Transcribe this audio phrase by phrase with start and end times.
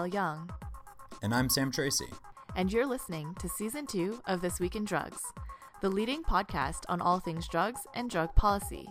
[0.00, 0.50] I'm Young.
[1.20, 2.06] And I'm Sam Tracy.
[2.56, 5.20] And you're listening to Season 2 of This Week in Drugs,
[5.82, 8.88] the leading podcast on all things drugs and drug policy,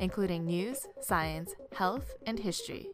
[0.00, 2.88] including news, science, health, and history.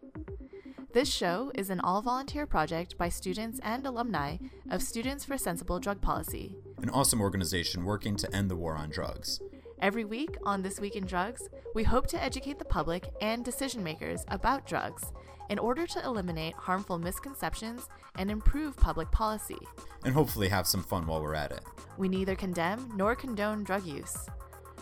[0.92, 4.36] This show is an all volunteer project by students and alumni
[4.70, 8.90] of Students for Sensible Drug Policy, an awesome organization working to end the war on
[8.90, 9.40] drugs.
[9.82, 13.82] Every week on This Week in Drugs, we hope to educate the public and decision
[13.82, 15.12] makers about drugs
[15.50, 19.58] in order to eliminate harmful misconceptions and improve public policy.
[20.04, 21.62] And hopefully have some fun while we're at it.
[21.98, 24.26] We neither condemn nor condone drug use.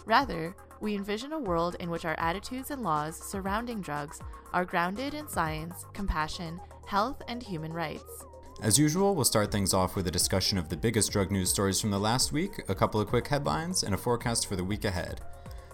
[0.06, 4.20] Rather, we envision a world in which our attitudes and laws surrounding drugs
[4.52, 8.24] are grounded in science, compassion, health, and human rights.
[8.62, 11.80] As usual, we'll start things off with a discussion of the biggest drug news stories
[11.80, 14.84] from the last week, a couple of quick headlines, and a forecast for the week
[14.84, 15.20] ahead.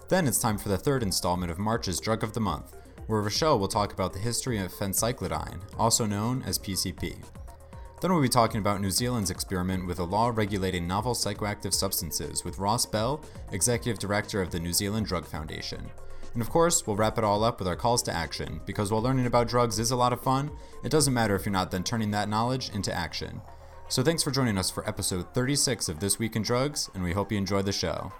[0.09, 2.75] Then it's time for the third installment of March's Drug of the Month,
[3.07, 7.17] where Rachelle will talk about the history of phencyclidine, also known as PCP.
[8.01, 12.43] Then we'll be talking about New Zealand's experiment with a law regulating novel psychoactive substances
[12.43, 15.89] with Ross Bell, Executive Director of the New Zealand Drug Foundation.
[16.33, 19.01] And of course, we'll wrap it all up with our calls to action, because while
[19.01, 20.49] learning about drugs is a lot of fun,
[20.83, 23.41] it doesn't matter if you're not then turning that knowledge into action.
[23.89, 27.11] So thanks for joining us for episode 36 of This Week in Drugs, and we
[27.11, 28.11] hope you enjoy the show.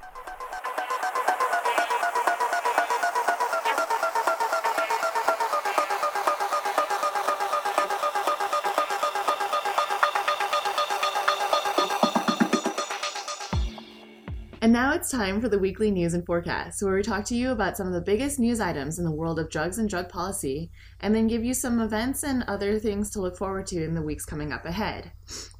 [15.01, 17.87] It's time for the weekly news and forecast, where we talk to you about some
[17.87, 21.25] of the biggest news items in the world of drugs and drug policy, and then
[21.25, 24.53] give you some events and other things to look forward to in the weeks coming
[24.53, 25.11] up ahead.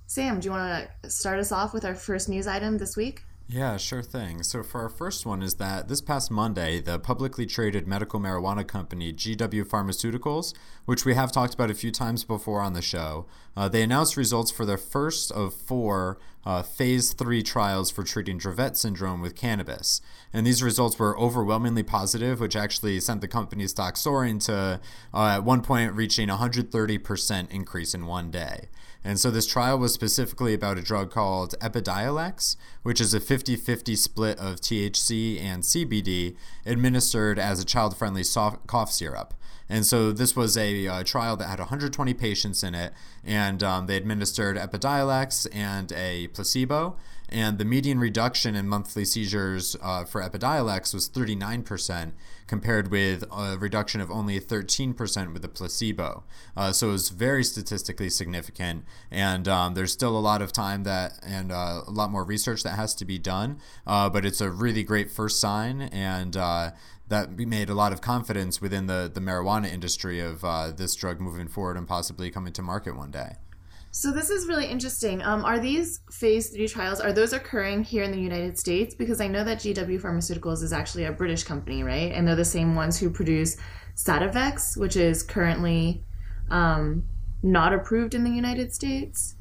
[0.06, 3.24] Sam, do you want to start us off with our first news item this week?
[3.54, 4.44] Yeah, sure thing.
[4.44, 8.66] So, for our first one, is that this past Monday, the publicly traded medical marijuana
[8.66, 10.54] company GW Pharmaceuticals,
[10.86, 13.26] which we have talked about a few times before on the show,
[13.58, 18.40] uh, they announced results for their first of four uh, phase three trials for treating
[18.40, 20.00] Dravet syndrome with cannabis.
[20.32, 24.80] And these results were overwhelmingly positive, which actually sent the company's stock soaring to,
[25.14, 28.70] uh, at one point, reaching 130% increase in one day.
[29.04, 33.56] And so this trial was specifically about a drug called Epidiolex, which is a 50
[33.56, 36.36] 50 split of THC and CBD
[36.66, 38.24] administered as a child friendly
[38.68, 39.34] cough syrup.
[39.68, 42.92] And so this was a uh, trial that had 120 patients in it,
[43.24, 46.98] and um, they administered Epidiolex and a placebo
[47.32, 52.12] and the median reduction in monthly seizures uh, for Epidiolex was 39%,
[52.48, 56.24] compared with a reduction of only 13% with the placebo.
[56.56, 60.84] Uh, so it was very statistically significant, and um, there's still a lot of time
[60.84, 64.42] that and uh, a lot more research that has to be done, uh, but it's
[64.42, 66.72] a really great first sign, and uh,
[67.08, 71.20] that made a lot of confidence within the, the marijuana industry of uh, this drug
[71.20, 73.36] moving forward and possibly coming to market one day.
[73.94, 75.22] So this is really interesting.
[75.22, 78.96] Um, are these phase three trials are those occurring here in the United States?
[78.96, 82.14] Because I know that GW Pharmaceuticals is actually a British company, right?
[82.14, 83.58] And they're the same ones who produce
[83.98, 86.06] Sativex, which is currently
[86.50, 87.04] um,
[87.44, 89.36] not approved in the United States.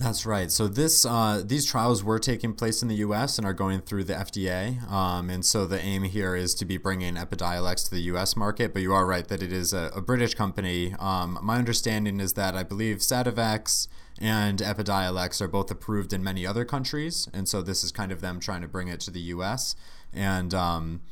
[0.00, 0.50] That's right.
[0.50, 3.36] So this uh, these trials were taking place in the U.S.
[3.36, 4.90] and are going through the FDA.
[4.90, 8.34] Um, and so the aim here is to be bringing Epidiolex to the U.S.
[8.34, 8.72] market.
[8.72, 10.94] But you are right that it is a, a British company.
[10.98, 16.46] Um, my understanding is that I believe Sativex and Epidiolex are both approved in many
[16.46, 19.20] other countries, and so this is kind of them trying to bring it to the
[19.20, 19.76] U.S.
[20.14, 21.02] And um,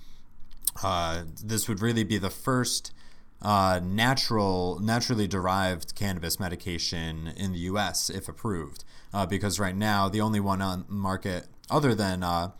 [0.82, 2.94] uh, this would really be the first
[3.40, 8.10] uh, natural, naturally derived cannabis medication in the U.S.
[8.10, 12.50] if approved, uh, because right now the only one on market, other than uh,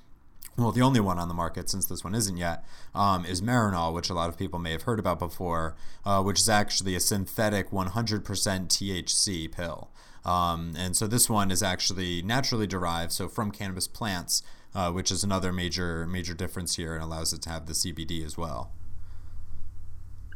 [0.59, 3.95] well, the only one on the market since this one isn't yet, um, is Marinol,
[3.95, 7.01] which a lot of people may have heard about before, uh, which is actually a
[7.01, 9.91] synthetic 100% THC pill.
[10.25, 14.43] Um, and so this one is actually naturally derived, so from cannabis plants,
[14.75, 18.25] uh, which is another major major difference here and allows it to have the CBD
[18.25, 18.73] as well.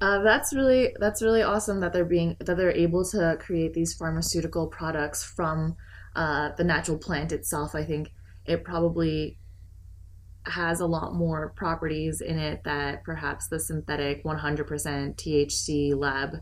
[0.02, 3.94] Uh, that's really that's really awesome that they're being that they're able to create these
[3.94, 5.76] pharmaceutical products from
[6.16, 7.76] uh, the natural plant itself.
[7.76, 8.10] I think
[8.44, 9.38] it probably
[10.46, 14.66] has a lot more properties in it that perhaps the synthetic 100%
[15.14, 16.38] THC lab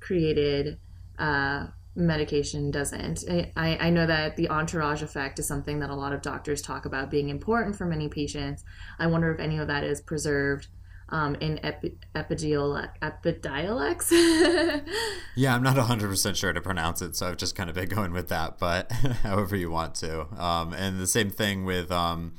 [0.00, 0.78] created
[1.18, 3.24] uh, medication doesn't.
[3.28, 6.86] I, I know that the entourage effect is something that a lot of doctors talk
[6.86, 8.64] about being important for many patients.
[8.98, 10.68] I wonder if any of that is preserved
[11.12, 14.10] um, in epi- Epidiolex.
[15.36, 18.12] yeah, I'm not 100% sure to pronounce it, so I've just kind of been going
[18.12, 18.90] with that, but
[19.22, 20.26] however you want to.
[20.42, 21.92] Um, and the same thing with.
[21.92, 22.32] Um,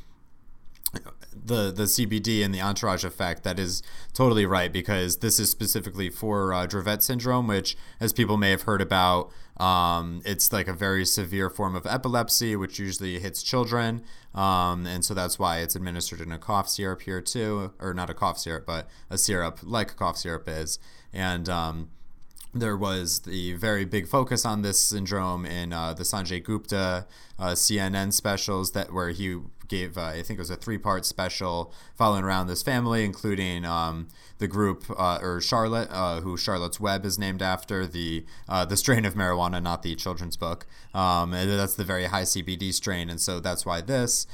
[1.45, 3.81] the the CBD and the entourage effect, that is
[4.13, 8.61] totally right because this is specifically for uh, Dravet syndrome, which, as people may have
[8.61, 14.03] heard about, um, it's like a very severe form of epilepsy, which usually hits children,
[14.33, 18.09] um, and so that's why it's administered in a cough syrup here too, or not
[18.09, 20.79] a cough syrup, but a syrup like a cough syrup is,
[21.11, 21.89] and um,
[22.53, 27.07] there was the very big focus on this syndrome in uh, the Sanjay Gupta
[27.39, 31.03] uh, CNN specials that where he gave uh, I think it was a three part
[31.05, 34.07] special following around this family, including um,
[34.37, 38.77] the group uh, or Charlotte, uh, who Charlotte's Web is named after the uh, the
[38.77, 40.67] strain of marijuana, not the children's book.
[40.93, 44.27] Um, that's the very high CBD strain, and so that's why this,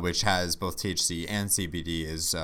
[0.00, 2.34] which has both THC and CBD, is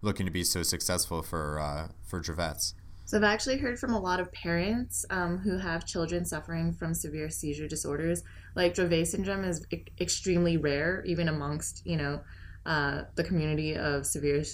[0.00, 2.74] looking to be so successful for for Dravet's.
[3.10, 6.94] So I've actually heard from a lot of parents um, who have children suffering from
[6.94, 8.22] severe seizure disorders.
[8.54, 12.20] Like Dravet syndrome is e- extremely rare, even amongst you know
[12.66, 14.44] uh, the community of severe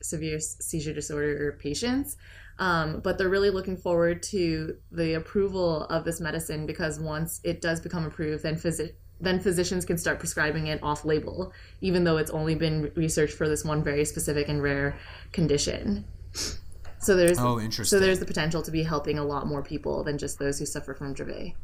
[0.00, 2.16] severe seizure disorder patients.
[2.58, 7.60] Um, but they're really looking forward to the approval of this medicine because once it
[7.60, 11.52] does become approved, then phys- then physicians can start prescribing it off label,
[11.82, 14.96] even though it's only been researched for this one very specific and rare
[15.32, 16.06] condition.
[16.98, 17.98] So there's oh, interesting.
[17.98, 20.66] So there's the potential to be helping a lot more people than just those who
[20.66, 21.54] suffer from Dravet.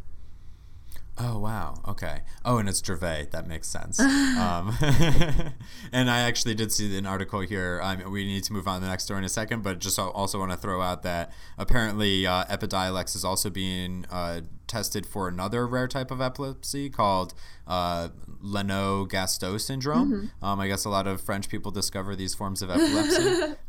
[1.18, 1.74] Oh wow.
[1.86, 2.20] Okay.
[2.44, 3.32] Oh, and it's Dravet.
[3.32, 4.00] That makes sense.
[4.00, 4.74] um,
[5.92, 7.80] and I actually did see an article here.
[7.82, 9.98] Um, we need to move on to the next story in a second, but just
[9.98, 15.28] also want to throw out that apparently uh, Epidiolex is also being uh, tested for
[15.28, 17.34] another rare type of epilepsy called
[17.66, 18.08] uh,
[18.40, 20.12] Lennox-Gastaut syndrome.
[20.12, 20.44] Mm-hmm.
[20.44, 23.54] Um, I guess a lot of French people discover these forms of epilepsy.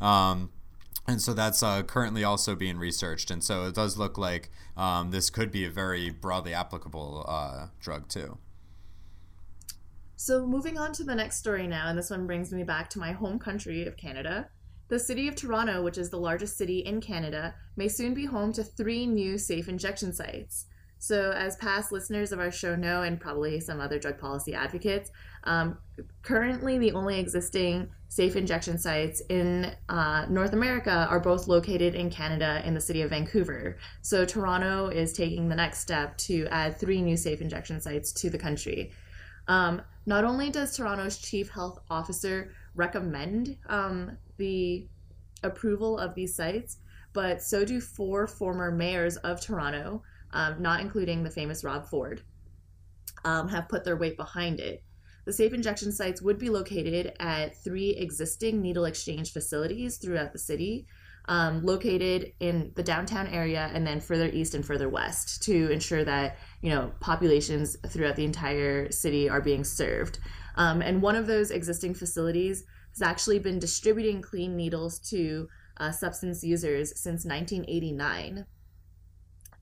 [1.06, 3.30] and so that's uh, currently also being researched.
[3.30, 7.66] And so it does look like um, this could be a very broadly applicable uh,
[7.80, 8.38] drug too.
[10.16, 12.98] So moving on to the next story now and this one brings me back to
[12.98, 14.48] my home country of canada.
[14.88, 18.52] The city of toronto which is the largest city in canada may soon be home
[18.54, 20.66] to three new safe injection sites.
[21.04, 25.10] So, as past listeners of our show know, and probably some other drug policy advocates,
[25.42, 25.76] um,
[26.22, 32.08] currently the only existing safe injection sites in uh, North America are both located in
[32.10, 33.76] Canada in the city of Vancouver.
[34.02, 38.30] So, Toronto is taking the next step to add three new safe injection sites to
[38.30, 38.92] the country.
[39.48, 44.86] Um, not only does Toronto's chief health officer recommend um, the
[45.42, 46.76] approval of these sites,
[47.14, 52.22] but so do four former mayors of Toronto um, not including the famous Rob Ford,
[53.24, 54.84] um, have put their weight behind it.
[55.24, 60.38] The safe injection sites would be located at three existing needle exchange facilities throughout the
[60.38, 60.86] city,
[61.26, 66.04] um, located in the downtown area and then further east and further west to ensure
[66.04, 70.18] that you know populations throughout the entire city are being served.
[70.56, 75.48] Um, and one of those existing facilities has actually been distributing clean needles to
[75.78, 78.46] uh, substance users since 1989.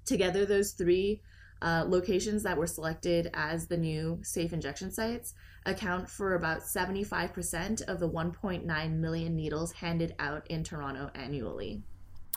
[0.04, 1.22] Together, those three
[1.62, 5.32] uh, locations that were selected as the new safe injection sites
[5.66, 11.82] account for about 75% of the 1.9 million needles handed out in Toronto annually.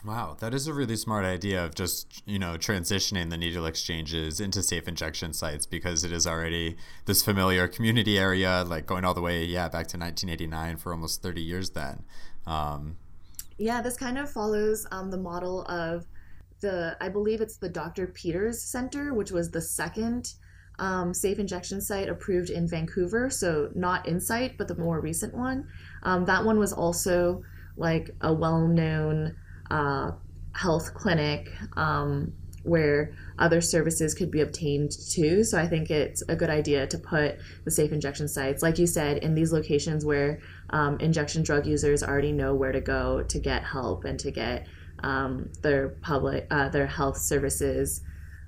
[0.06, 4.40] Wow, that is a really smart idea of just, you know, transitioning the needle exchanges
[4.40, 9.16] into safe injection sites because it is already this familiar community area, like going all
[9.16, 12.04] the way, yeah, back to 1989 for almost 30 years then.
[12.46, 12.98] Um,
[13.58, 16.06] yeah, this kind of follows um, the model of
[16.62, 18.08] the I believe it's the Dr.
[18.08, 20.34] Peters Center, which was the second
[20.80, 23.30] um, safe injection site approved in Vancouver.
[23.30, 25.68] So not Insite, but the more recent one.
[26.04, 27.44] Um, that one was also
[27.78, 29.36] like a well-known
[29.72, 30.12] uh,
[30.54, 35.44] health clinic um, where other services could be obtained too.
[35.44, 38.88] So I think it's a good idea to put the safe injection sites, like you
[38.88, 40.40] said, in these locations where
[40.72, 44.68] um, injection drug users already know where to go to get help and to get
[45.04, 48.02] um, their public uh, their health services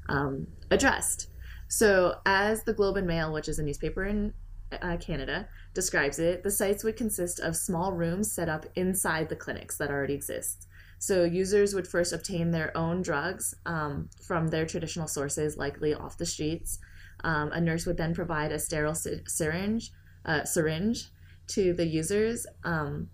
[0.10, 1.30] um, addressed.
[1.68, 4.34] So, as the Globe and Mail, which is a newspaper in
[4.82, 9.36] uh, Canada, describes it, the sites would consist of small rooms set up inside the
[9.36, 10.68] clinics that already exist.
[11.00, 16.18] So, users would first obtain their own drugs um, from their traditional sources, likely off
[16.18, 16.80] the streets.
[17.24, 19.92] Um, a nurse would then provide a sterile syringe,
[20.26, 21.10] uh, syringe
[21.48, 22.46] to the users.
[22.64, 23.10] Um,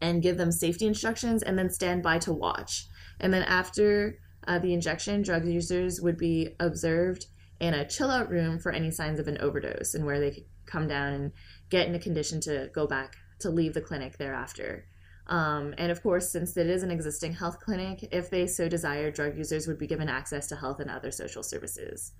[0.00, 2.86] and give them safety instructions and then stand by to watch.
[3.20, 7.26] And then after uh, the injection, drug users would be observed
[7.60, 10.44] in a chill out room for any signs of an overdose and where they could
[10.66, 11.32] come down and
[11.70, 14.86] get in a condition to go back to leave the clinic thereafter.
[15.26, 19.10] Um, and of course, since it is an existing health clinic, if they so desire,
[19.10, 22.12] drug users would be given access to health and other social services.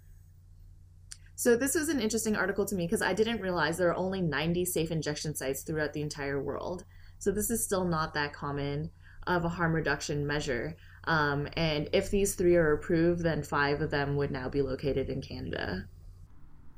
[1.37, 4.23] So this was an interesting article to me because I didn't realize there are only
[4.23, 6.85] 90 safe injection sites throughout the entire world.
[7.19, 8.91] So this is still not that common
[9.27, 10.77] of a harm reduction measure.
[11.07, 15.09] Um, and if these three are approved, then five of them would now be located
[15.11, 15.87] in Canada.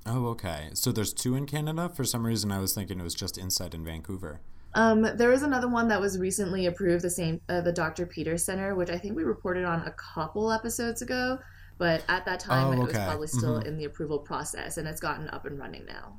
[0.06, 0.71] Oh, okay.
[0.75, 1.88] So there's two in Canada.
[1.88, 4.40] For some reason, I was thinking it was just inside in Vancouver.
[4.75, 8.04] Um, there is another one that was recently approved, the same, uh, the Dr.
[8.06, 11.38] Peters Center, which I think we reported on a couple episodes ago.
[11.78, 13.64] But at that time, Oh, it was probably still Mhm.
[13.66, 16.18] in the approval process, and it's gotten up and running now.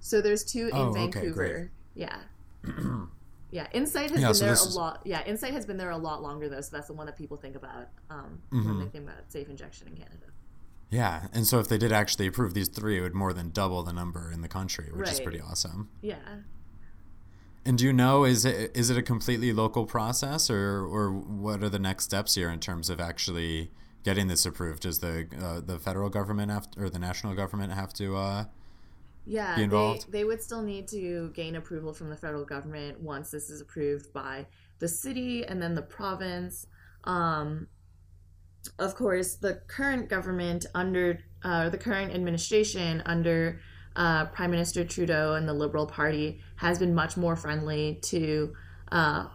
[0.00, 1.34] So there's two in Oh, okay, Vancouver.
[1.34, 1.68] great.
[1.94, 2.18] Yeah.
[3.52, 5.02] Yeah, Insite has Yeah, been so there a is- lot.
[5.04, 7.36] Yeah, Insite has been there a lot longer though, so that's the one that people
[7.36, 8.68] think about um, Mm-hmm.
[8.68, 10.26] when they think about safe injection in Canada.
[10.90, 13.82] Yeah, and so if they did actually approve these three, it would more than double
[13.82, 15.88] the number in the country, which is pretty awesome.
[16.02, 16.16] Yeah.
[17.64, 21.62] And do you know is it is it a completely local process, or or what
[21.62, 23.70] are the next steps here in terms of actually
[24.02, 24.82] getting this approved?
[24.82, 28.16] Does the uh, the federal government have or the national government have to?
[28.16, 28.44] Uh,
[29.24, 33.30] Yeah, be they, they would still need to gain approval from the federal government once
[33.30, 34.46] this is approved by
[34.78, 36.66] the city and then the province.
[37.04, 37.68] Um,
[38.78, 43.60] of course, the current government under uh, the current administration under
[43.96, 48.54] uh, Prime Minister Trudeau and the Liberal Party has been much more friendly to
[48.90, 49.26] uh,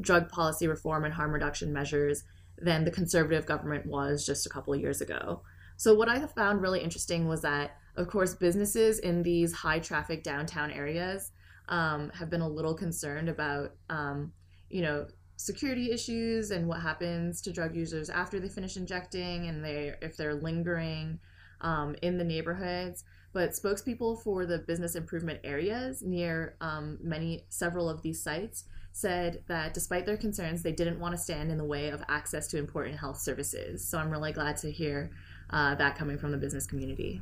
[0.00, 2.24] drug policy reform and harm reduction measures
[2.58, 5.42] than the conservative government was just a couple of years ago.
[5.76, 10.22] So, what I found really interesting was that, of course, businesses in these high traffic
[10.22, 11.32] downtown areas
[11.68, 14.32] um, have been a little concerned about, um,
[14.70, 19.62] you know, security issues and what happens to drug users after they finish injecting and
[19.62, 21.18] they if they're lingering
[21.60, 23.04] um, in the neighborhoods.
[23.32, 29.42] But spokespeople for the business improvement areas near um, many several of these sites said
[29.46, 32.58] that despite their concerns, they didn't want to stand in the way of access to
[32.58, 33.86] important health services.
[33.86, 35.10] So I'm really glad to hear
[35.50, 37.20] uh, that coming from the business community.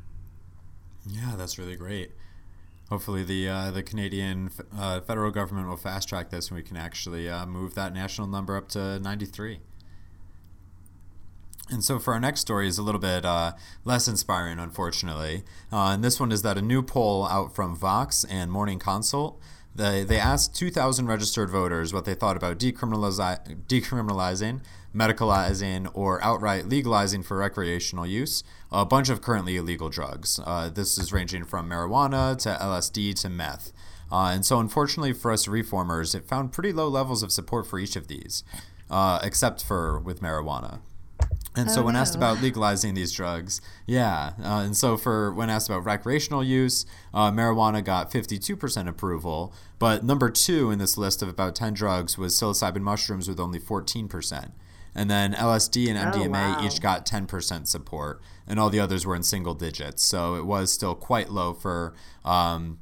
[1.06, 2.12] Yeah, that's really great.
[2.90, 6.76] Hopefully, the uh, the Canadian uh, federal government will fast track this, and we can
[6.76, 9.60] actually uh, move that national number up to ninety three.
[11.70, 13.52] And so, for our next story is a little bit uh,
[13.84, 15.44] less inspiring, unfortunately.
[15.72, 19.40] Uh, and this one is that a new poll out from Vox and Morning Consult
[19.74, 24.60] they, they asked 2,000 registered voters what they thought about decriminalizi- decriminalizing,
[24.94, 30.40] medicalizing, or outright legalizing for recreational use a bunch of currently illegal drugs.
[30.44, 33.72] Uh, this is ranging from marijuana to LSD to meth.
[34.10, 37.78] Uh, and so, unfortunately for us reformers, it found pretty low levels of support for
[37.78, 38.44] each of these,
[38.90, 40.80] uh, except for with marijuana.
[41.56, 45.50] And so, Oh, when asked about legalizing these drugs, yeah, uh, and so for when
[45.50, 51.22] asked about recreational use, uh, marijuana got 52% approval, but number two in this list
[51.22, 54.50] of about 10 drugs was psilocybin mushrooms with only 14%.
[54.94, 56.64] And then LSD and Oh, MDMA wow.
[56.64, 60.02] each got 10% support, and all the others were in single digits.
[60.04, 62.78] So it was still quite low for um,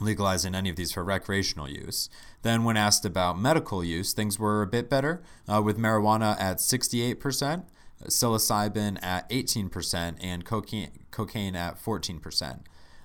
[0.00, 2.08] legalizing any of these for recreational use.
[2.42, 6.56] Then, when asked about medical use, things were a bit better, uh, with marijuana at
[6.58, 7.64] 68%,
[8.04, 12.60] psilocybin at 18%, and cocaine, cocaine at 14%.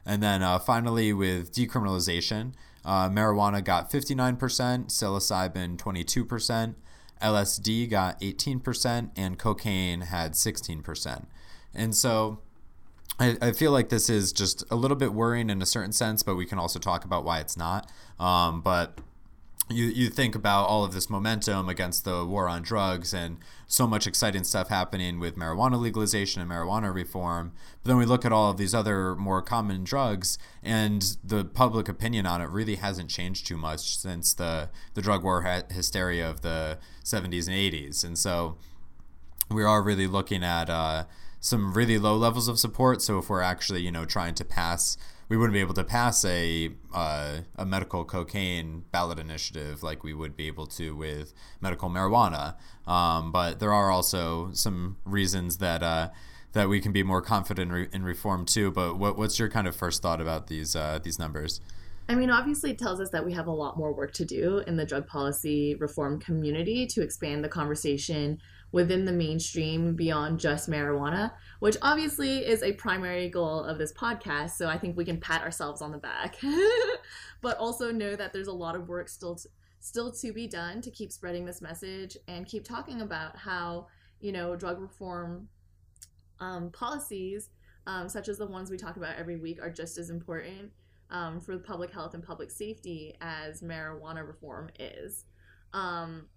[0.05, 2.53] And then uh, finally, with decriminalization,
[2.85, 6.75] uh, marijuana got 59%, psilocybin 22%,
[7.21, 11.25] LSD got 18%, and cocaine had 16%.
[11.73, 12.39] And so
[13.19, 16.23] I, I feel like this is just a little bit worrying in a certain sense,
[16.23, 17.91] but we can also talk about why it's not.
[18.19, 18.99] Um, but
[19.69, 23.85] you, you think about all of this momentum against the war on drugs and so
[23.85, 27.51] much exciting stuff happening with marijuana legalization and marijuana reform.
[27.83, 31.89] But then we look at all of these other more common drugs, and the public
[31.89, 36.29] opinion on it really hasn't changed too much since the, the drug war hy- hysteria
[36.29, 38.05] of the 70s and 80s.
[38.05, 38.57] And so
[39.49, 41.05] we are really looking at uh,
[41.39, 43.01] some really low levels of support.
[43.01, 44.97] So if we're actually, you know, trying to pass,
[45.29, 50.13] we wouldn't be able to pass a uh, a medical cocaine ballot initiative like we
[50.13, 52.55] would be able to with medical marijuana.
[52.85, 56.09] Um, but there are also some reasons that uh,
[56.53, 58.71] that we can be more confident in, re- in reform too.
[58.71, 61.61] But what, what's your kind of first thought about these uh, these numbers?
[62.09, 64.59] I mean, obviously, it tells us that we have a lot more work to do
[64.59, 68.39] in the drug policy reform community to expand the conversation
[68.71, 74.51] within the mainstream beyond just marijuana, which obviously is a primary goal of this podcast.
[74.51, 76.35] So I think we can pat ourselves on the back,
[77.41, 80.81] but also know that there's a lot of work still to, still to be done
[80.81, 83.87] to keep spreading this message and keep talking about how
[84.19, 85.47] you know drug reform
[86.39, 87.49] um, policies,
[87.85, 90.71] um, such as the ones we talk about every week, are just as important
[91.09, 95.25] um, for public health and public safety as marijuana reform is.
[95.73, 96.27] Um,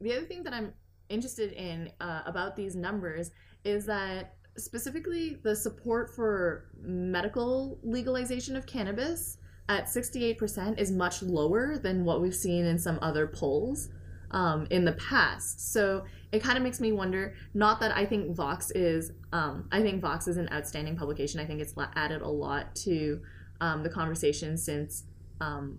[0.00, 0.72] the other thing that I'm
[1.10, 3.30] interested in uh, about these numbers
[3.64, 9.38] is that specifically the support for medical legalization of cannabis
[9.68, 13.88] at 68% is much lower than what we've seen in some other polls
[14.32, 15.72] um, in the past.
[15.72, 17.34] So it kind of makes me wonder.
[17.54, 21.40] Not that I think Vox is, um, I think Vox is an outstanding publication.
[21.40, 23.20] I think it's added a lot to
[23.60, 25.04] um, the conversation since
[25.40, 25.78] um,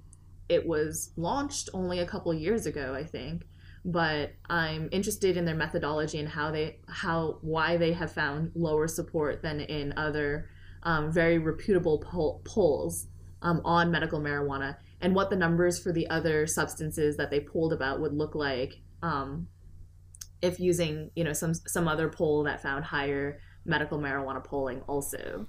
[0.50, 3.44] it was launched only a couple years ago, I think.
[3.84, 8.88] But I'm interested in their methodology and how they, how, why they have found lower
[8.88, 10.50] support than in other
[10.84, 13.08] um, very reputable poll- polls
[13.42, 17.74] um, on medical marijuana and what the numbers for the other substances that they polled
[17.74, 19.48] about would look like um,
[20.42, 25.48] if using you know some some other poll that found higher medical marijuana polling also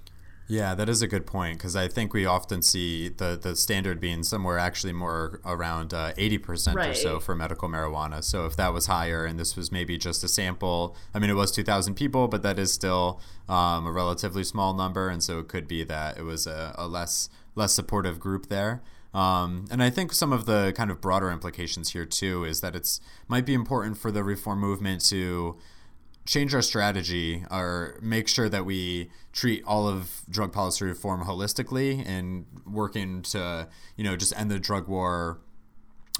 [0.53, 3.99] yeah, that is a good point because I think we often see the, the standard
[3.99, 6.89] being somewhere actually more around uh, 80% right.
[6.89, 8.23] or so for medical marijuana.
[8.23, 11.35] So if that was higher and this was maybe just a sample, I mean, it
[11.35, 13.19] was 2,000 people, but that is still
[13.49, 15.09] um, a relatively small number.
[15.09, 18.81] And so it could be that it was a, a less less supportive group there.
[19.13, 22.75] Um, and I think some of the kind of broader implications here too is that
[22.75, 25.57] it's might be important for the reform movement to
[26.25, 32.03] change our strategy or make sure that we treat all of drug policy reform holistically
[32.07, 35.39] and working to you know just end the drug war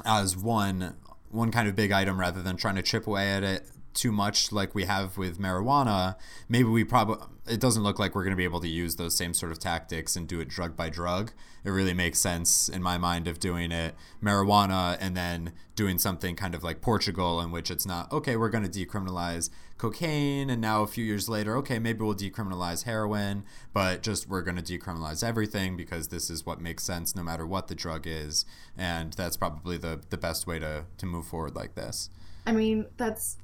[0.06, 0.96] as one
[1.30, 4.52] one kind of big item rather than trying to chip away at it too much
[4.52, 6.16] like we have with marijuana,
[6.50, 9.16] maybe we probably it doesn't look like we're going to be able to use those
[9.16, 11.34] same sort of tactics and do it drug by drug.
[11.66, 16.36] It really makes sense in my mind of doing it marijuana and then doing something
[16.36, 20.62] kind of like Portugal in which it's not okay, we're going to decriminalize cocaine and
[20.62, 24.64] now a few years later, okay, maybe we'll decriminalize heroin, but just we're going to
[24.64, 28.46] decriminalize everything because this is what makes sense no matter what the drug is,
[28.78, 32.10] and that's probably the the best way to to move forward like this.
[32.46, 33.38] I mean, that's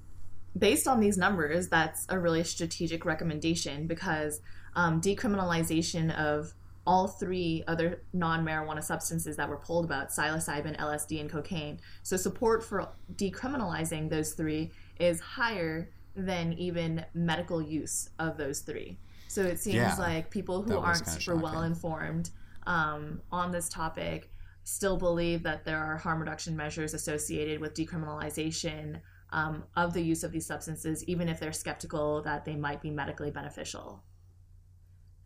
[0.57, 4.41] based on these numbers, that's a really strategic recommendation because
[4.75, 6.53] um, decriminalization of
[6.87, 11.79] all three other non marijuana substances that were polled about psilocybin, LSD, and cocaine.
[12.03, 18.97] So, support for decriminalizing those three is higher than even medical use of those three.
[19.27, 22.31] So, it seems yeah, like people who aren't super well informed
[22.65, 24.31] um, on this topic
[24.63, 28.99] still believe that there are harm reduction measures associated with decriminalization
[29.31, 32.89] um, of the use of these substances, even if they're skeptical that they might be
[32.89, 34.03] medically beneficial.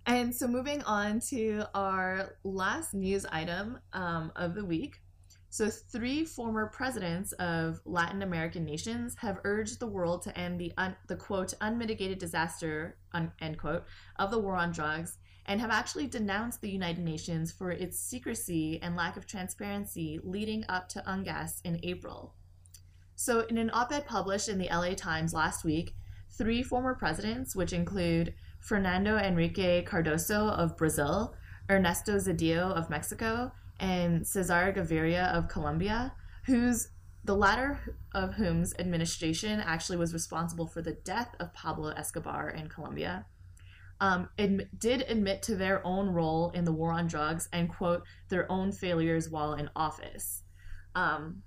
[0.05, 4.99] And so, moving on to our last news item um, of the week.
[5.49, 10.73] So, three former presidents of Latin American nations have urged the world to end the,
[10.77, 13.85] un- the quote, unmitigated disaster, un- end quote,
[14.17, 18.79] of the war on drugs and have actually denounced the United Nations for its secrecy
[18.81, 22.33] and lack of transparency leading up to UNGAS in April.
[23.15, 25.95] So, in an op ed published in the LA Times last week,
[26.29, 31.35] three former presidents, which include Fernando Henrique Cardoso of Brazil,
[31.69, 36.13] Ernesto Zedillo of Mexico, and Cesar Gaviria of Colombia,
[36.45, 36.89] whose
[37.25, 37.79] the latter
[38.13, 43.25] of whom's administration actually was responsible for the death of Pablo Escobar in Colombia,
[44.01, 44.27] um,
[44.77, 48.71] did admit to their own role in the war on drugs and quote their own
[48.71, 50.43] failures while in office.
[50.95, 51.43] Um,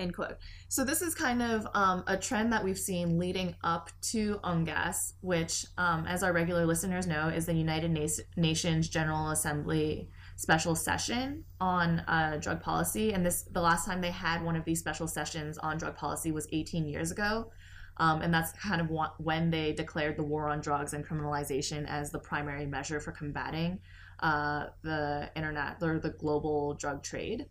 [0.00, 0.38] End quote.
[0.68, 5.12] So this is kind of um, a trend that we've seen leading up to UNGAS,
[5.20, 7.90] which, um, as our regular listeners know, is the United
[8.36, 13.12] Nations General Assembly special session on uh, drug policy.
[13.12, 16.32] And this, the last time they had one of these special sessions on drug policy
[16.32, 17.52] was 18 years ago.
[17.98, 22.10] Um, and that's kind of when they declared the war on drugs and criminalization as
[22.10, 23.80] the primary measure for combating
[24.20, 27.44] uh, the internet or the global drug trade.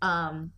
[0.00, 0.52] Um,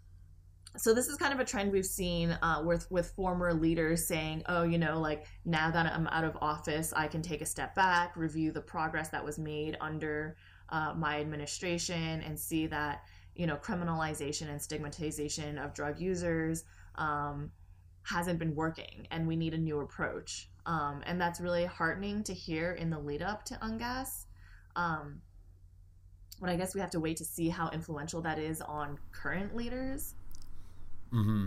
[0.76, 4.42] so this is kind of a trend we've seen uh, with with former leaders saying,
[4.46, 7.74] "Oh, you know, like now that I'm out of office, I can take a step
[7.74, 10.36] back, review the progress that was made under
[10.70, 13.02] uh, my administration, and see that
[13.34, 17.50] you know criminalization and stigmatization of drug users um,
[18.04, 22.32] hasn't been working, and we need a new approach." Um, and that's really heartening to
[22.32, 24.26] hear in the lead up to UNGAS.
[24.76, 25.20] Um,
[26.40, 29.54] but I guess we have to wait to see how influential that is on current
[29.54, 30.14] leaders.
[31.12, 31.46] Mm-hmm.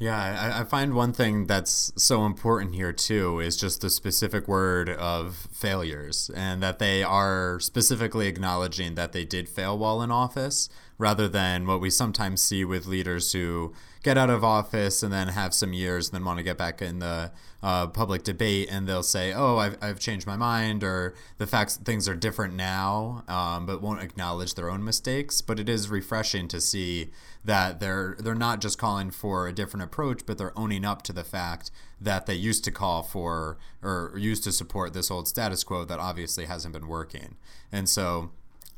[0.00, 4.46] Yeah, I, I, find one thing that's so important here too is just the specific
[4.46, 10.12] word of failures, and that they are specifically acknowledging that they did fail while in
[10.12, 10.68] office.
[10.98, 13.72] rather than what we sometimes see with leaders who
[14.08, 16.80] get out of office and then have some years and then want to get back
[16.80, 17.30] in the
[17.62, 21.76] uh, public debate and they'll say, "Oh, I've, I've changed my mind," or the facts
[21.76, 25.42] things are different now, um, but won't acknowledge their own mistakes.
[25.42, 27.10] But it is refreshing to see
[27.44, 31.12] that they're they're not just calling for a different approach, but they're owning up to
[31.12, 35.64] the fact that they used to call for or used to support this old status
[35.64, 37.36] quo that obviously hasn't been working.
[37.70, 38.30] And so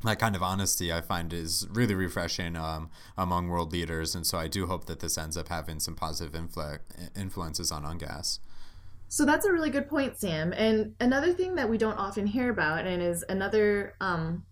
[0.05, 4.39] that kind of honesty I find is really refreshing um, among world leaders, and so
[4.39, 6.81] I do hope that this ends up having some positive influ-
[7.17, 8.39] influences on UNGAS.
[9.09, 10.53] So that's a really good point, Sam.
[10.53, 14.45] And another thing that we don't often hear about, and is another um,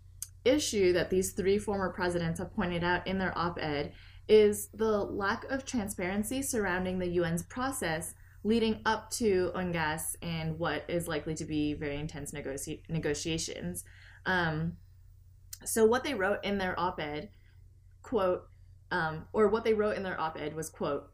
[0.45, 3.93] issue that these three former presidents have pointed out in their op ed,
[4.29, 10.85] is the lack of transparency surrounding the UN's process leading up to UNGAS and what
[10.89, 13.85] is likely to be very intense negoci- negotiations.
[14.27, 14.77] Um,
[15.64, 17.31] so what they wrote in their op-ed,
[18.03, 18.49] quote,
[18.90, 21.11] um, or what they wrote in their op-ed was quote,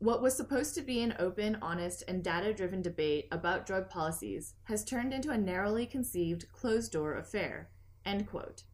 [0.00, 4.82] what was supposed to be an open, honest, and data-driven debate about drug policies has
[4.82, 7.68] turned into a narrowly conceived, closed-door affair.
[8.06, 8.64] End quote.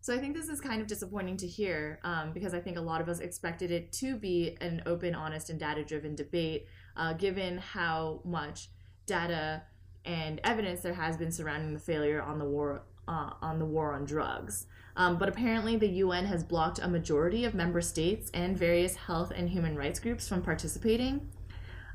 [0.00, 2.80] So I think this is kind of disappointing to hear um, because I think a
[2.80, 7.58] lot of us expected it to be an open, honest, and data-driven debate, uh, given
[7.58, 8.68] how much
[9.06, 9.62] data
[10.04, 13.92] and evidence there has been surrounding the failure on the war uh, on the war
[13.92, 14.66] on drugs.
[14.96, 19.30] Um, but apparently, the UN has blocked a majority of member states and various health
[19.34, 21.28] and human rights groups from participating.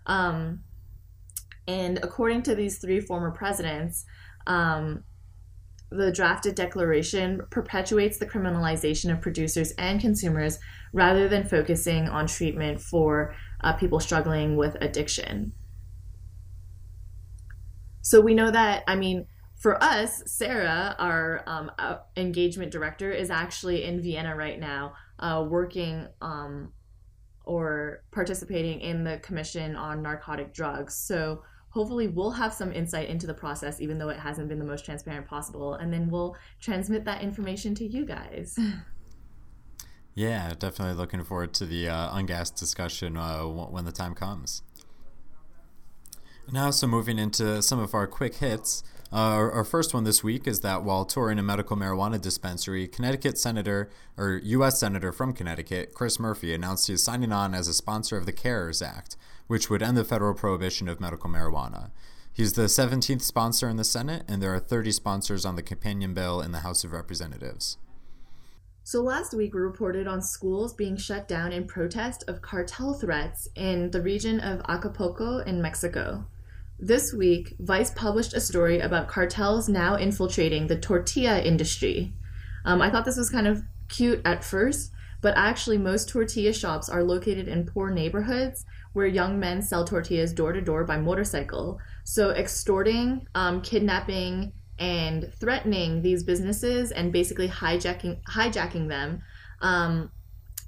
[0.05, 0.63] Um,
[1.67, 4.05] and according to these three former presidents,
[4.45, 5.03] um,
[5.91, 10.57] the drafted declaration perpetuates the criminalization of producers and consumers
[10.93, 15.51] rather than focusing on treatment for uh, people struggling with addiction.
[18.01, 19.27] So we know that, I mean,
[19.61, 25.45] for us, Sarah, our um, uh, engagement director, is actually in Vienna right now, uh,
[25.47, 26.73] working um,
[27.45, 30.95] or participating in the Commission on Narcotic Drugs.
[30.95, 34.65] So hopefully, we'll have some insight into the process, even though it hasn't been the
[34.65, 38.57] most transparent possible, and then we'll transmit that information to you guys.
[40.13, 44.61] Yeah, definitely looking forward to the uh, UNGAS discussion uh, when the time comes.
[46.51, 48.83] Now, so moving into some of our quick hits.
[49.13, 52.87] Uh, our, our, first one this week is that while touring a medical marijuana dispensary,
[52.87, 54.79] Connecticut Senator or U.S.
[54.79, 58.31] Senator from Connecticut, Chris Murphy, announced he is signing on as a sponsor of the
[58.31, 61.91] CARES Act, which would end the federal prohibition of medical marijuana.
[62.31, 66.13] He's the 17th sponsor in the Senate, and there are 30 sponsors on the companion
[66.13, 67.77] bill in the House of Representatives.
[68.85, 73.49] So, last week we reported on schools being shut down in protest of cartel threats
[73.55, 76.25] in the region of Acapulco in Mexico.
[76.83, 82.11] This week, Vice published a story about cartels now infiltrating the tortilla industry.
[82.65, 84.91] Um, I thought this was kind of cute at first,
[85.21, 90.33] but actually, most tortilla shops are located in poor neighborhoods where young men sell tortillas
[90.33, 91.79] door to door by motorcycle.
[92.03, 99.21] So, extorting, um, kidnapping, and threatening these businesses and basically hijacking hijacking them
[99.61, 100.09] um,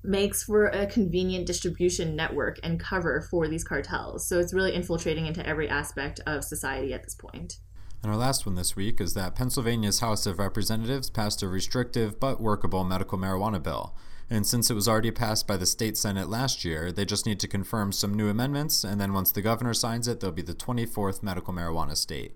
[0.04, 4.28] makes for a convenient distribution network and cover for these cartels.
[4.28, 7.58] So it's really infiltrating into every aspect of society at this point.
[8.02, 12.20] And our last one this week is that Pennsylvania's House of Representatives passed a restrictive
[12.20, 13.96] but workable medical marijuana bill.
[14.30, 17.40] And since it was already passed by the state Senate last year, they just need
[17.40, 20.54] to confirm some new amendments, and then once the governor signs it, they'll be the
[20.54, 22.36] 24th medical marijuana state.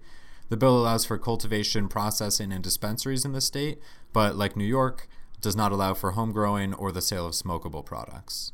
[0.50, 3.82] The bill allows for cultivation, processing, and dispensaries in the state,
[4.14, 5.10] but like New York,
[5.42, 8.52] does not allow for home growing or the sale of smokable products.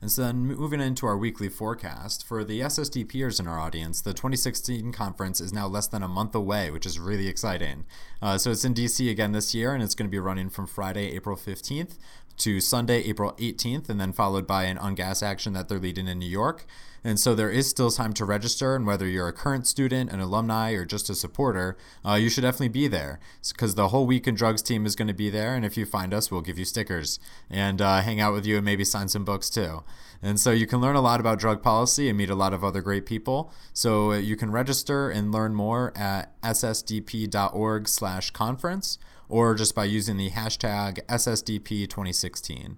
[0.00, 4.00] And so then moving into our weekly forecast, for the SSD peers in our audience,
[4.00, 7.84] the 2016 conference is now less than a month away, which is really exciting.
[8.20, 10.66] Uh, so it's in DC again this year, and it's going to be running from
[10.66, 11.98] Friday, April 15th
[12.38, 16.18] to Sunday, April 18th, and then followed by an UNGAS action that they're leading in
[16.18, 16.66] New York.
[17.04, 20.20] And so there is still time to register, and whether you're a current student, an
[20.20, 23.18] alumni, or just a supporter, uh, you should definitely be there
[23.48, 25.56] because the whole Week in Drugs team is going to be there.
[25.56, 27.18] And if you find us, we'll give you stickers
[27.50, 29.82] and uh, hang out with you and maybe sign some books too.
[30.22, 32.62] And so you can learn a lot about drug policy and meet a lot of
[32.62, 33.52] other great people.
[33.72, 38.98] So uh, you can register and learn more at ssdp.org/conference
[39.32, 42.76] or just by using the hashtag SSDP2016.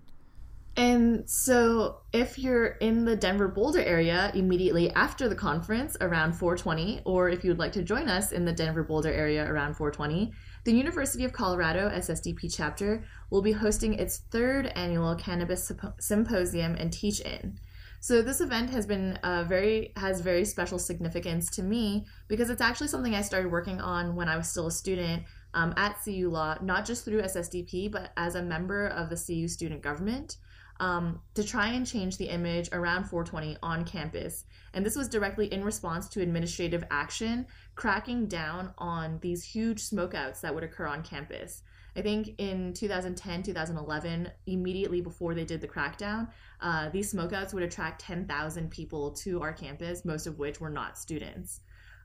[0.76, 7.02] And so, if you're in the Denver Boulder area immediately after the conference around 420,
[7.04, 10.32] or if you'd like to join us in the Denver Boulder area around 420,
[10.64, 16.92] the University of Colorado SSDP chapter will be hosting its third annual cannabis symposium and
[16.92, 17.58] teach-in.
[18.00, 22.60] So this event has been uh, very has very special significance to me because it's
[22.60, 25.22] actually something I started working on when I was still a student
[25.54, 29.48] um, at CU Law, not just through SSDP, but as a member of the CU
[29.48, 30.36] student government.
[30.80, 34.44] Um, to try and change the image around 420 on campus.
[34.72, 40.40] And this was directly in response to administrative action cracking down on these huge smokeouts
[40.40, 41.62] that would occur on campus.
[41.96, 46.28] I think in 2010, 2011, immediately before they did the crackdown,
[46.60, 50.98] uh, these smokeouts would attract 10,000 people to our campus, most of which were not
[50.98, 51.60] students.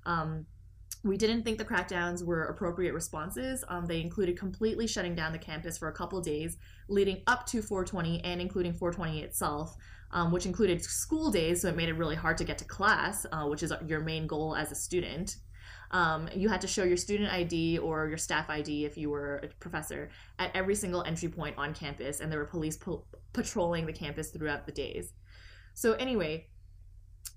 [0.05, 0.45] Um,
[1.03, 3.63] we didn't think the crackdowns were appropriate responses.
[3.69, 6.57] Um, they included completely shutting down the campus for a couple days
[6.89, 9.75] leading up to 420 and including 420 itself,
[10.11, 13.25] um, which included school days, so it made it really hard to get to class,
[13.31, 15.37] uh, which is your main goal as a student.
[15.91, 19.37] Um, you had to show your student ID or your staff ID if you were
[19.37, 23.85] a professor at every single entry point on campus, and there were police po- patrolling
[23.85, 25.13] the campus throughout the days.
[25.73, 26.47] So, anyway,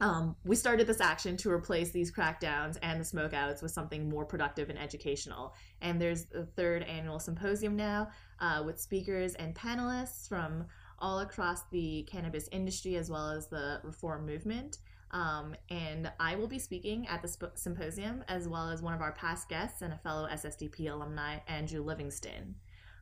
[0.03, 4.25] um, we started this action to replace these crackdowns and the smokeouts with something more
[4.25, 5.55] productive and educational.
[5.81, 8.09] And there's the third annual symposium now
[8.41, 10.65] uh, with speakers and panelists from
[10.99, 14.79] all across the cannabis industry as well as the reform movement.
[15.13, 19.03] Um, and I will be speaking at the sp- symposium as well as one of
[19.03, 22.57] our past guests and a fellow SSDP alumni, Andrew Livingston.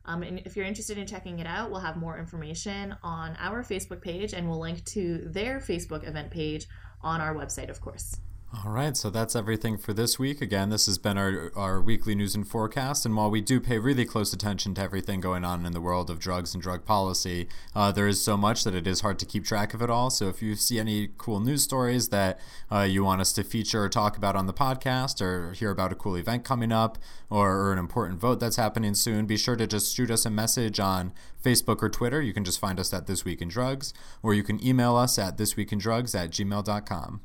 [0.05, 3.63] Um, and if you're interested in checking it out, we'll have more information on our
[3.63, 6.67] Facebook page and we'll link to their Facebook event page
[7.03, 8.17] on our website, of course.
[8.53, 10.41] All right, so that's everything for this week.
[10.41, 13.05] Again, this has been our, our weekly news and forecast.
[13.05, 16.09] And while we do pay really close attention to everything going on in the world
[16.09, 19.25] of drugs and drug policy, uh, there is so much that it is hard to
[19.25, 20.09] keep track of it all.
[20.09, 23.83] So if you see any cool news stories that uh, you want us to feature
[23.83, 26.97] or talk about on the podcast, or hear about a cool event coming up,
[27.29, 30.29] or, or an important vote that's happening soon, be sure to just shoot us a
[30.29, 32.21] message on Facebook or Twitter.
[32.21, 35.17] You can just find us at This Week in Drugs, or you can email us
[35.17, 37.21] at thisweekindrugs at gmail.com.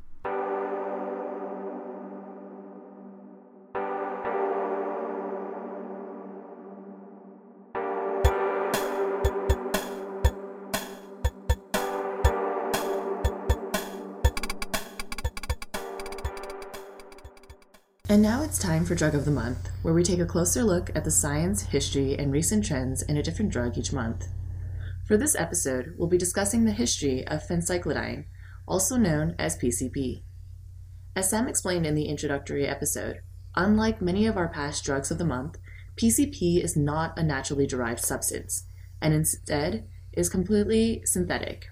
[18.57, 21.11] it's time for Drug of the Month, where we take a closer look at the
[21.11, 24.29] science, history, and recent trends in a different drug each month.
[25.05, 28.25] For this episode, we'll be discussing the history of phencyclidine,
[28.67, 30.23] also known as PCP.
[31.15, 33.21] As Sam explained in the introductory episode,
[33.53, 35.59] unlike many of our past drugs of the month,
[35.95, 38.65] PCP is not a naturally derived substance,
[38.99, 41.67] and instead is completely synthetic.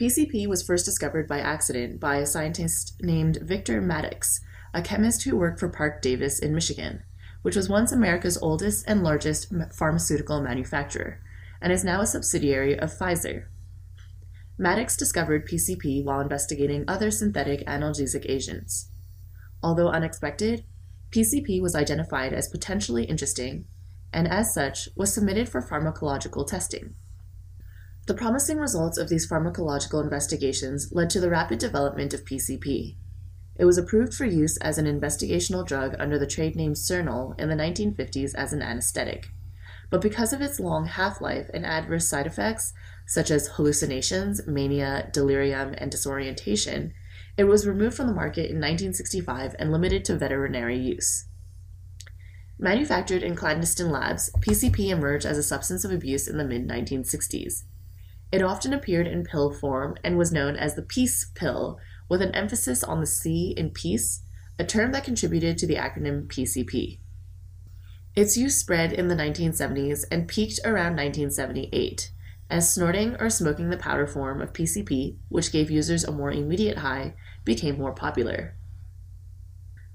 [0.00, 4.40] PCP was first discovered by accident by a scientist named Victor Maddox
[4.74, 7.02] a chemist who worked for Parke-Davis in Michigan,
[7.42, 11.20] which was once America's oldest and largest pharmaceutical manufacturer,
[11.62, 13.46] and is now a subsidiary of Pfizer.
[14.58, 18.90] Maddox discovered PCP while investigating other synthetic analgesic agents.
[19.62, 20.64] Although unexpected,
[21.10, 23.66] PCP was identified as potentially interesting
[24.12, 26.94] and, as such, was submitted for pharmacological testing.
[28.06, 32.96] The promising results of these pharmacological investigations led to the rapid development of PCP,
[33.56, 37.48] it was approved for use as an investigational drug under the trade name Sernyl in
[37.48, 39.28] the 1950s as an anesthetic.
[39.90, 42.72] But because of its long half life and adverse side effects,
[43.06, 46.92] such as hallucinations, mania, delirium, and disorientation,
[47.36, 51.26] it was removed from the market in 1965 and limited to veterinary use.
[52.58, 57.64] Manufactured in clandestine labs, PCP emerged as a substance of abuse in the mid 1960s.
[58.32, 62.34] It often appeared in pill form and was known as the peace pill with an
[62.34, 64.22] emphasis on the C in peace,
[64.58, 66.98] a term that contributed to the acronym PCP.
[68.14, 72.12] Its use spread in the 1970s and peaked around 1978,
[72.48, 76.78] as snorting or smoking the powder form of PCP, which gave users a more immediate
[76.78, 77.14] high,
[77.44, 78.54] became more popular.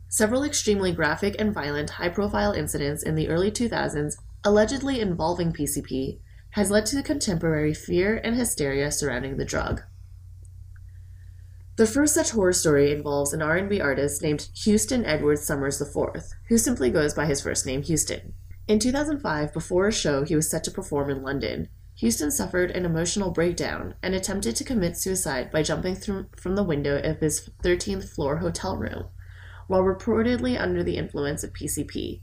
[0.09, 6.19] Several extremely graphic and violent high profile incidents in the early 2000s allegedly involving PCP
[6.51, 9.83] has led to contemporary fear and hysteria surrounding the drug.
[11.79, 16.57] The first such horror story involves an R&B artist named Houston Edward Summers IV, who
[16.57, 18.33] simply goes by his first name Houston.
[18.67, 22.83] In 2005, before a show he was set to perform in London, Houston suffered an
[22.83, 27.49] emotional breakdown and attempted to commit suicide by jumping through, from the window of his
[27.63, 29.05] 13th floor hotel room,
[29.67, 32.19] while reportedly under the influence of PCP.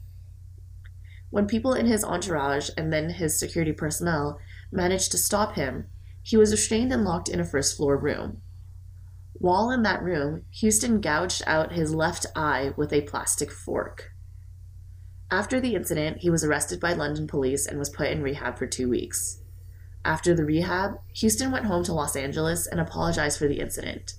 [1.31, 4.39] When people in his entourage and then his security personnel
[4.71, 5.87] managed to stop him,
[6.23, 8.43] he was restrained and locked in a first floor room.
[9.39, 14.13] While in that room, Houston gouged out his left eye with a plastic fork.
[15.31, 18.67] After the incident, he was arrested by London police and was put in rehab for
[18.67, 19.43] two weeks.
[20.05, 24.15] After the rehab, Houston went home to Los Angeles and apologized for the incident.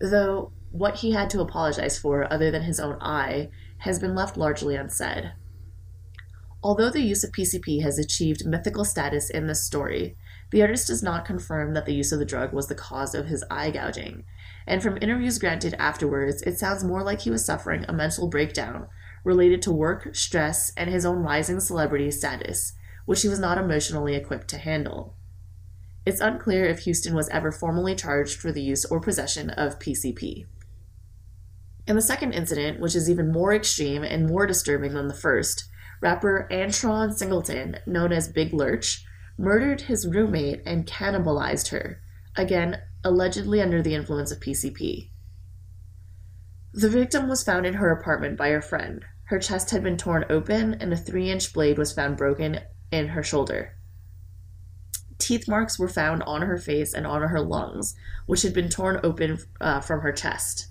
[0.00, 4.36] Though what he had to apologize for, other than his own eye, has been left
[4.36, 5.32] largely unsaid.
[6.62, 10.16] Although the use of PCP has achieved mythical status in this story,
[10.50, 13.26] the artist does not confirm that the use of the drug was the cause of
[13.26, 14.24] his eye gouging,
[14.70, 18.86] and from interviews granted afterwards, it sounds more like he was suffering a mental breakdown
[19.24, 24.14] related to work, stress, and his own rising celebrity status, which he was not emotionally
[24.14, 25.16] equipped to handle.
[26.06, 30.46] It's unclear if Houston was ever formally charged for the use or possession of PCP.
[31.88, 35.68] In the second incident, which is even more extreme and more disturbing than the first,
[36.00, 39.04] rapper Antron Singleton, known as Big Lurch,
[39.36, 42.00] murdered his roommate and cannibalized her,
[42.36, 45.10] again, allegedly under the influence of PCP.
[46.72, 49.04] The victim was found in her apartment by her friend.
[49.24, 52.60] Her chest had been torn open, and a three inch blade was found broken
[52.92, 53.76] in her shoulder.
[55.18, 57.94] Teeth marks were found on her face and on her lungs,
[58.26, 60.68] which had been torn open uh, from her chest.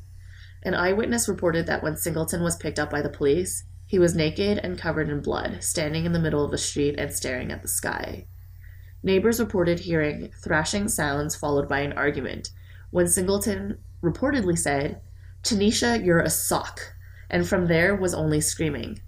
[0.63, 4.59] An eyewitness reported that when Singleton was picked up by the police, he was naked
[4.59, 7.67] and covered in blood, standing in the middle of the street and staring at the
[7.67, 8.27] sky.
[9.01, 12.51] Neighbors reported hearing thrashing sounds followed by an argument,
[12.91, 15.01] when Singleton reportedly said,
[15.43, 16.95] Tanisha, you're a sock,
[17.29, 18.99] and from there was only screaming.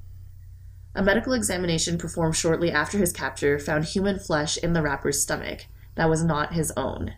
[0.96, 5.66] A medical examination performed shortly after his capture found human flesh in the rapper's stomach
[5.96, 7.14] that was not his own.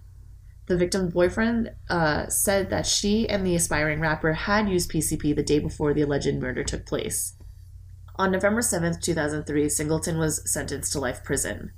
[0.66, 5.44] The victim's boyfriend uh, said that she and the aspiring rapper had used PCP the
[5.44, 7.36] day before the alleged murder took place.
[8.16, 11.72] On November 7, 2003, Singleton was sentenced to life prison.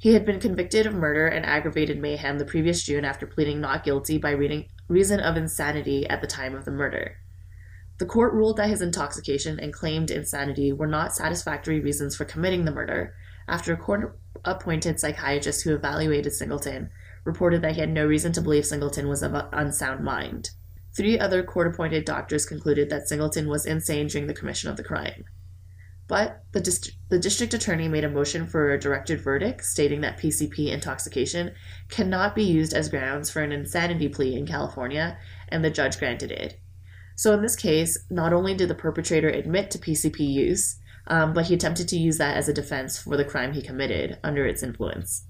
[0.00, 3.82] He had been convicted of murder and aggravated mayhem the previous June after pleading not
[3.82, 4.30] guilty by
[4.88, 7.16] reason of insanity at the time of the murder.
[7.98, 12.64] The court ruled that his intoxication and claimed insanity were not satisfactory reasons for committing
[12.64, 13.14] the murder
[13.48, 16.90] after a court appointed psychiatrist who evaluated Singleton
[17.24, 20.50] reported that he had no reason to believe Singleton was of unsound mind.
[20.96, 24.84] Three other court appointed doctors concluded that Singleton was insane during the commission of the
[24.84, 25.24] crime.
[26.08, 30.18] But the, dist- the district attorney made a motion for a directed verdict stating that
[30.18, 31.52] PCP intoxication
[31.90, 35.18] cannot be used as grounds for an insanity plea in California,
[35.50, 36.58] and the judge granted it.
[37.14, 41.46] So, in this case, not only did the perpetrator admit to PCP use, um, but
[41.46, 44.62] he attempted to use that as a defense for the crime he committed under its
[44.62, 45.26] influence.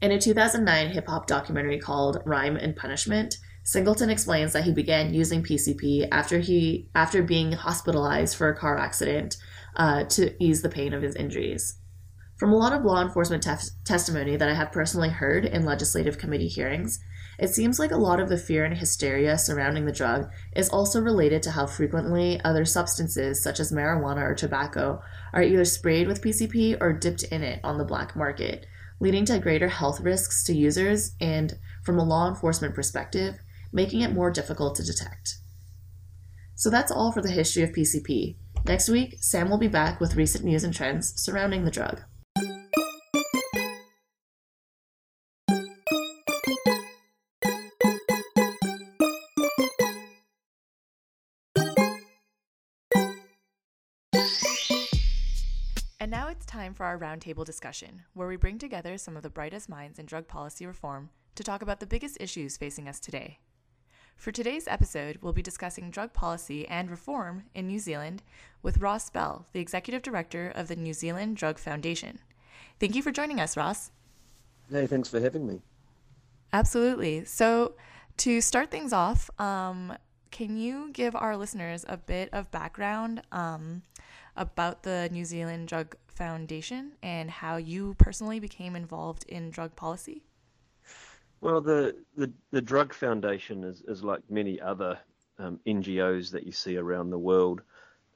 [0.00, 5.12] In a 2009 hip hop documentary called Rhyme and Punishment, Singleton explains that he began
[5.12, 9.36] using PCP after he after being hospitalized for a car accident
[9.78, 11.78] uh, to ease the pain of his injuries.
[12.36, 16.18] From a lot of law enforcement tef- testimony that I have personally heard in legislative
[16.18, 17.00] committee hearings,
[17.38, 21.00] it seems like a lot of the fear and hysteria surrounding the drug is also
[21.00, 25.00] related to how frequently other substances, such as marijuana or tobacco,
[25.32, 28.66] are either sprayed with PCP or dipped in it on the black market,
[29.00, 33.36] leading to greater health risks to users and, from a law enforcement perspective,
[33.72, 35.38] making it more difficult to detect.
[36.56, 38.36] So that's all for the history of PCP.
[38.64, 42.02] Next week, Sam will be back with recent news and trends surrounding the drug.
[56.00, 59.28] And now it's time for our roundtable discussion, where we bring together some of the
[59.28, 63.40] brightest minds in drug policy reform to talk about the biggest issues facing us today.
[64.18, 68.24] For today's episode, we'll be discussing drug policy and reform in New Zealand
[68.64, 72.18] with Ross Bell, the Executive Director of the New Zealand Drug Foundation.
[72.80, 73.92] Thank you for joining us, Ross.
[74.72, 75.60] Hey, thanks for having me.
[76.52, 77.26] Absolutely.
[77.26, 77.76] So,
[78.16, 79.96] to start things off, um,
[80.32, 83.82] can you give our listeners a bit of background um,
[84.36, 90.24] about the New Zealand Drug Foundation and how you personally became involved in drug policy?
[91.40, 94.98] Well, the, the, the Drug Foundation is, is like many other
[95.38, 97.62] um, NGOs that you see around the world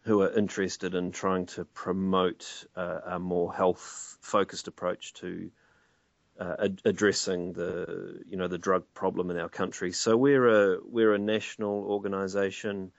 [0.03, 5.51] who are interested in trying to promote uh, a more health focused approach to
[6.41, 9.93] uh, ad- addressing the you know the drug problem in our country.
[9.93, 12.91] So we're a we're a national organisation.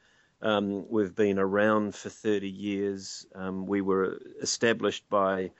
[0.41, 3.25] Um, we've been around for 30 years.
[3.33, 5.51] Um, we were established by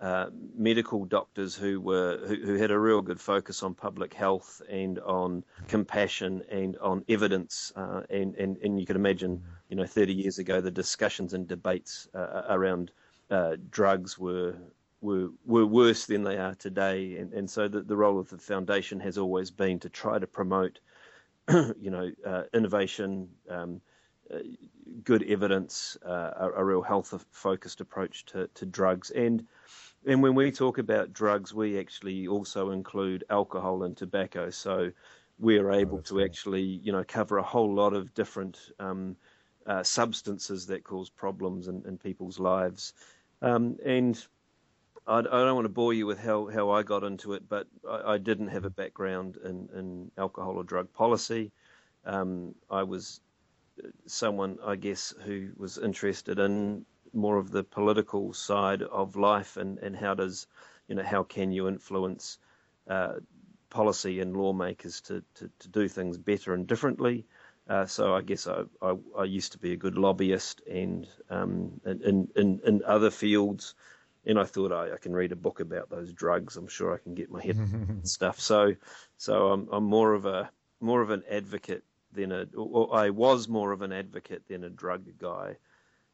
[0.00, 4.62] uh, medical doctors who were who, who, had a real good focus on public health
[4.70, 9.84] and on compassion and on evidence uh, and, and and you can imagine you know
[9.84, 12.90] 30 years ago the discussions and debates uh, around
[13.30, 14.54] uh, drugs were
[15.00, 17.16] were were worse than they are today.
[17.16, 20.26] And and so the, the role of the foundation has always been to try to
[20.26, 20.80] promote
[21.50, 23.80] you know uh, innovation um,
[25.04, 29.46] good evidence, a, a, real health focused approach to, to drugs, and
[30.06, 34.50] and when we talk about drugs, we actually also include alcohol and tobacco.
[34.50, 34.92] So
[35.38, 36.24] we're oh, able oh, to cool.
[36.24, 39.16] actually, you know, cover a whole lot of different um,
[39.66, 42.94] uh, substances that cause problems in, in people's lives.
[43.42, 44.22] Um, and
[45.06, 47.66] I, I, don't want to bore you with how, how I got into it, but
[47.88, 51.52] I, I didn't have a background in, in alcohol or drug policy.
[52.04, 53.20] Um, I was
[54.06, 59.78] someone, I guess, who was interested in more of the political side of life and,
[59.78, 60.46] and how does,
[60.88, 62.38] you know, how can you influence
[62.88, 63.14] uh,
[63.70, 67.24] policy and lawmakers to, to, to, do things better and differently.
[67.68, 71.80] Uh, so I guess I, I, I, used to be a good lobbyist and um,
[71.86, 73.74] in, in, in other fields,
[74.26, 76.56] and I thought I, I, can read a book about those drugs.
[76.56, 77.56] I'm sure I can get my head
[78.02, 78.40] stuff.
[78.40, 78.74] So
[79.16, 80.50] so I'm, I'm more of a
[80.80, 84.70] more of an advocate than a, or I was more of an advocate than a
[84.70, 85.56] drug guy.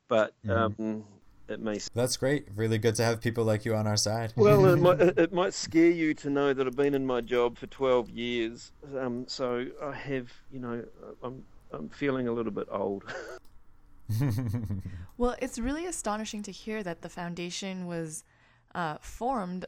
[0.09, 0.82] But mm-hmm.
[0.82, 1.04] um,
[1.48, 1.78] it may.
[1.94, 2.48] That's great.
[2.54, 4.32] Really good to have people like you on our side.
[4.36, 7.57] well, it might, it might, scare you to know that I've been in my job
[7.57, 8.72] for 12 years.
[8.98, 10.84] Um, so I have, you know,
[11.22, 13.04] I'm, I'm feeling a little bit old.
[15.18, 18.24] well, it's really astonishing to hear that the foundation was
[18.74, 19.66] uh, formed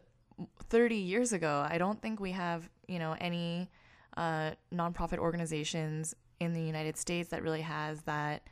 [0.68, 1.66] 30 years ago.
[1.68, 3.68] I don't think we have, you know, any
[4.16, 8.42] uh, nonprofit organizations in the United States that really has that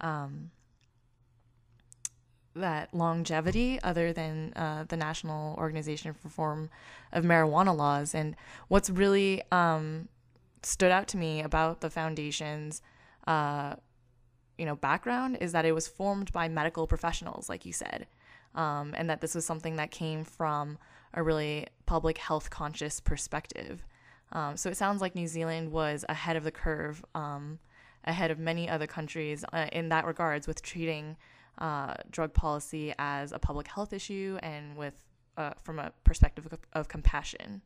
[0.00, 0.50] um,
[2.54, 6.70] that longevity other than uh, the National Organization for Reform
[7.12, 8.14] of Marijuana Laws.
[8.14, 8.36] And
[8.68, 10.08] what's really um,
[10.62, 12.82] stood out to me about the foundation's
[13.26, 13.74] uh,
[14.58, 18.06] you know background is that it was formed by medical professionals, like you said,
[18.54, 20.78] um, and that this was something that came from
[21.14, 23.84] a really public health conscious perspective.
[24.32, 27.58] Um, so it sounds like New Zealand was ahead of the curve, um,
[28.04, 31.16] ahead of many other countries uh, in that regards with treating
[31.60, 34.94] uh, drug policy as a public health issue and with
[35.36, 37.62] uh, from a perspective of, of, compassion.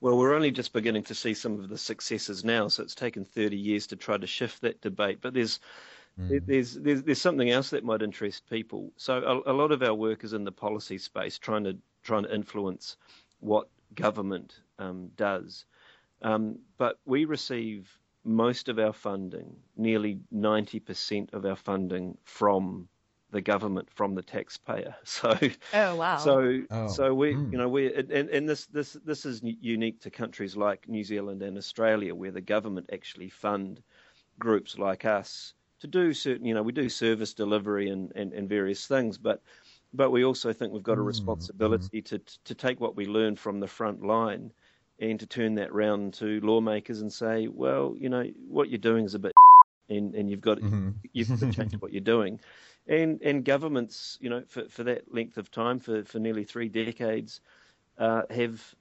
[0.00, 3.24] Well, we're only just beginning to see some of the successes now, so it's taken
[3.24, 5.18] 30 years to try to shift that debate.
[5.20, 5.60] But there's
[6.18, 6.40] mm.
[6.46, 8.92] there's, there's there's something else that might interest people.
[8.96, 12.24] So a, a lot of our work is in the policy space, trying to trying
[12.24, 12.96] to influence
[13.40, 15.64] what government um, does.
[16.22, 22.88] Um, but we receive most of our funding, nearly 90% of our funding from
[23.30, 24.94] the government from the taxpayer.
[25.04, 25.38] So
[25.74, 26.16] oh wow.
[26.18, 26.88] So oh.
[26.88, 27.52] so we mm.
[27.52, 31.42] you know we and, and this this this is unique to countries like New Zealand
[31.42, 33.82] and Australia where the government actually fund
[34.38, 38.48] groups like us to do certain you know we do service delivery and and, and
[38.48, 39.42] various things but
[39.92, 41.06] but we also think we've got a hmm.
[41.06, 42.04] responsibility mm.
[42.04, 44.52] to to take what we learn from the front line
[45.00, 49.04] and to turn that round to lawmakers and say well you know what you're doing
[49.04, 49.32] is a bit
[49.88, 50.90] and and you've got mm-hmm.
[51.12, 52.38] you've got to change what you're doing
[52.86, 56.68] and and governments, you know, for, for that length of time, for, for nearly three
[56.68, 57.40] decades,
[57.98, 58.74] uh, have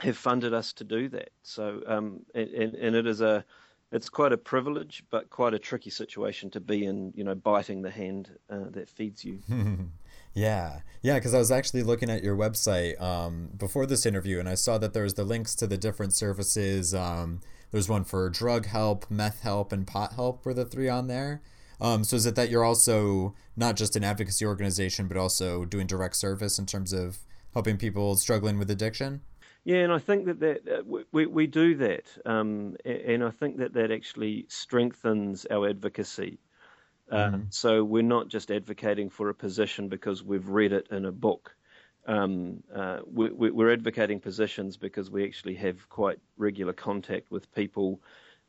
[0.00, 1.30] have funded us to do that.
[1.42, 3.44] So, um, and, and it is a
[3.92, 7.12] it's quite a privilege, but quite a tricky situation to be in.
[7.16, 9.40] You know, biting the hand uh, that feeds you.
[10.34, 11.14] yeah, yeah.
[11.14, 14.78] Because I was actually looking at your website um, before this interview, and I saw
[14.78, 16.94] that there was the links to the different services.
[16.94, 17.40] Um,
[17.72, 20.44] there's one for drug help, meth help, and pot help.
[20.44, 21.40] Were the three on there?
[21.80, 25.86] Um, so is it that you're also not just an advocacy organization, but also doing
[25.86, 27.18] direct service in terms of
[27.52, 29.22] helping people struggling with addiction?
[29.64, 33.58] Yeah, and I think that, that uh, we, we do that, um, and I think
[33.58, 36.38] that that actually strengthens our advocacy.
[37.10, 37.42] Uh, mm-hmm.
[37.50, 41.54] So we're not just advocating for a position because we've read it in a book.
[42.06, 48.00] Um, uh, we, are advocating positions because we actually have quite regular contact with people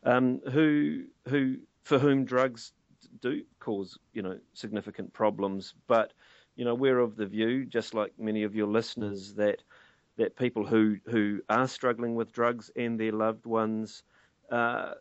[0.04, 2.72] um, who who for whom drugs
[3.22, 5.74] do cause you know significant problems.
[5.88, 6.14] But
[6.56, 9.64] you know we're of the view, just like many of your listeners, that
[10.18, 14.04] that people who who are struggling with drugs and their loved ones
[14.52, 14.94] uh,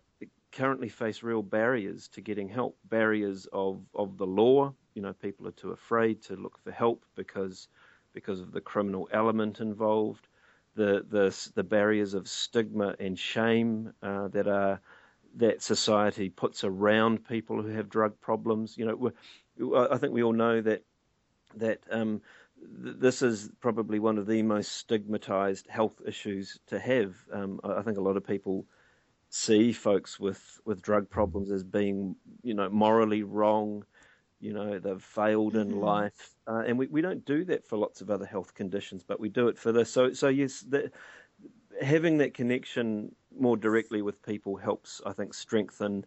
[0.53, 2.77] currently face real barriers to getting help.
[2.85, 4.75] Barriers of of the law.
[4.95, 7.69] You know, people are too afraid to look for help because
[8.13, 10.29] because of the criminal element involved.
[10.75, 14.81] The the the barriers of stigma and shame uh, that are
[15.37, 18.77] that society puts around people who have drug problems.
[18.77, 20.83] You know, I think we all know that
[21.57, 22.21] that um,
[22.83, 27.15] th- this is probably one of the most stigmatized health issues to have.
[27.33, 28.67] Um, I think a lot of people
[29.29, 33.85] see folks with, with drug problems as being, you know, morally wrong.
[34.41, 35.81] You know, they've failed in mm-hmm.
[35.81, 39.21] life, uh, and we, we don't do that for lots of other health conditions, but
[39.21, 39.91] we do it for this.
[39.91, 40.91] So, so yes, the,
[41.81, 46.05] having that connection more directly with people helps, I think, strengthen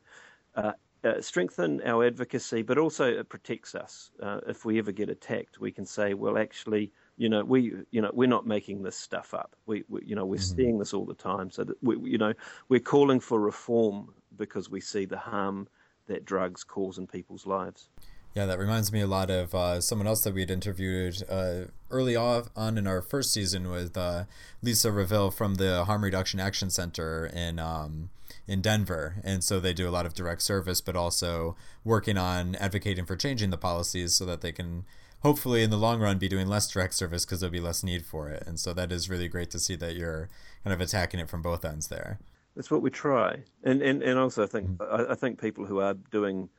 [0.55, 4.11] uh, uh, strengthen our advocacy, but also it protects us.
[4.21, 8.01] Uh, if we ever get attacked, we can say, well, actually, you know, we, you
[8.01, 9.55] know, we're not making this stuff up.
[9.65, 10.55] We, we you know, we're mm-hmm.
[10.55, 11.51] seeing this all the time.
[11.51, 12.33] So that we, you know,
[12.69, 15.67] we're calling for reform because we see the harm
[16.07, 17.89] that drugs cause in people's lives.
[18.33, 21.65] Yeah, that reminds me a lot of uh, someone else that we had interviewed uh,
[21.91, 24.23] early on in our first season with uh,
[24.63, 28.09] Lisa Raville from the Harm Reduction Action Center in um,
[28.47, 32.55] in Denver, and so they do a lot of direct service, but also working on
[32.55, 34.83] advocating for changing the policies so that they can
[35.21, 38.05] hopefully in the long run be doing less direct service because there'll be less need
[38.05, 38.43] for it.
[38.45, 40.27] And so that is really great to see that you're
[40.63, 42.19] kind of attacking it from both ends there.
[42.55, 45.09] That's what we try, and and, and also I think mm-hmm.
[45.09, 46.49] I, I think people who are doing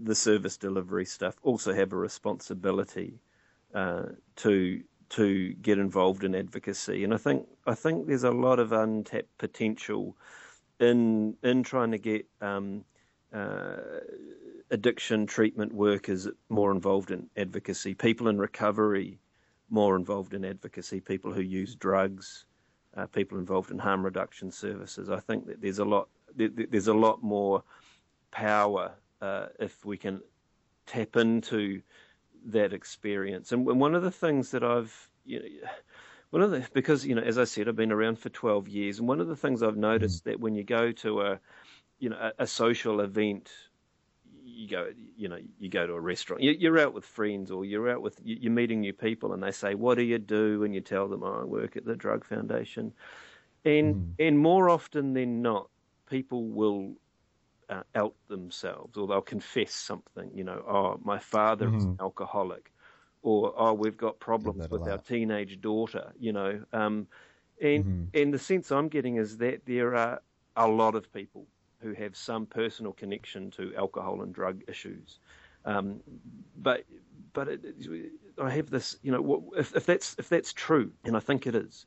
[0.00, 3.20] the service delivery stuff also have a responsibility
[3.74, 4.04] uh,
[4.36, 7.04] to to get involved in advocacy.
[7.04, 10.16] And I think I think there's a lot of untapped potential
[10.80, 12.84] in in trying to get um,
[13.32, 13.76] uh,
[14.70, 19.18] addiction treatment workers more involved in advocacy, people in recovery
[19.70, 22.46] more involved in advocacy, people who use drugs,
[22.96, 25.10] uh, people involved in harm reduction services.
[25.10, 27.62] I think that there's a lot there, there's a lot more
[28.30, 30.20] power uh, if we can
[30.86, 31.82] tap into
[32.46, 33.52] that experience.
[33.52, 35.68] And one of the things that I've, you know,
[36.30, 38.98] one of the because you know, as I said, I've been around for 12 years,
[38.98, 40.30] and one of the things I've noticed mm-hmm.
[40.30, 41.40] that when you go to a,
[41.98, 43.50] you know, a, a, social event,
[44.44, 47.64] you go, you know, you go to a restaurant, you, are out with friends, or
[47.64, 50.74] you're out with, you're meeting new people, and they say, "What do you do?" And
[50.74, 52.92] you tell them, oh, "I work at the Drug Foundation,"
[53.64, 54.26] and mm.
[54.26, 55.70] and more often than not,
[56.10, 56.92] people will
[57.68, 61.76] uh, out themselves or they'll confess something, you know, oh, my father mm-hmm.
[61.76, 62.72] is an alcoholic
[63.22, 66.62] or oh, we've got problems with our teenage daughter, you know.
[66.72, 67.06] Um,
[67.60, 68.04] and mm-hmm.
[68.14, 70.22] and the sense I'm getting is that there are
[70.56, 71.46] a lot of people
[71.80, 75.18] who have some personal connection to alcohol and drug issues.
[75.64, 76.00] Um,
[76.56, 76.84] but
[77.32, 77.64] but it,
[78.40, 81.54] I have this, you know, if, if that's if that's true, and I think it
[81.54, 81.86] is,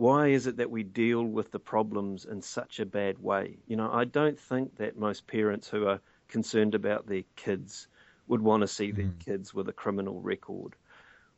[0.00, 3.58] why is it that we deal with the problems in such a bad way?
[3.66, 7.86] You know, I don't think that most parents who are concerned about their kids
[8.26, 8.96] would want to see mm.
[8.96, 10.74] their kids with a criminal record,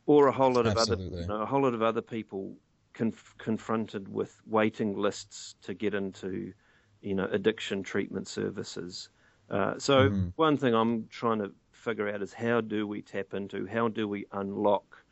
[0.05, 1.07] or a whole lot of Absolutely.
[1.07, 2.55] other, you know, a whole lot of other people
[2.93, 6.53] conf- confronted with waiting lists to get into,
[7.01, 9.09] you know, addiction treatment services.
[9.49, 10.31] Uh, so mm.
[10.37, 14.07] one thing I'm trying to figure out is how do we tap into, how do
[14.07, 15.02] we unlock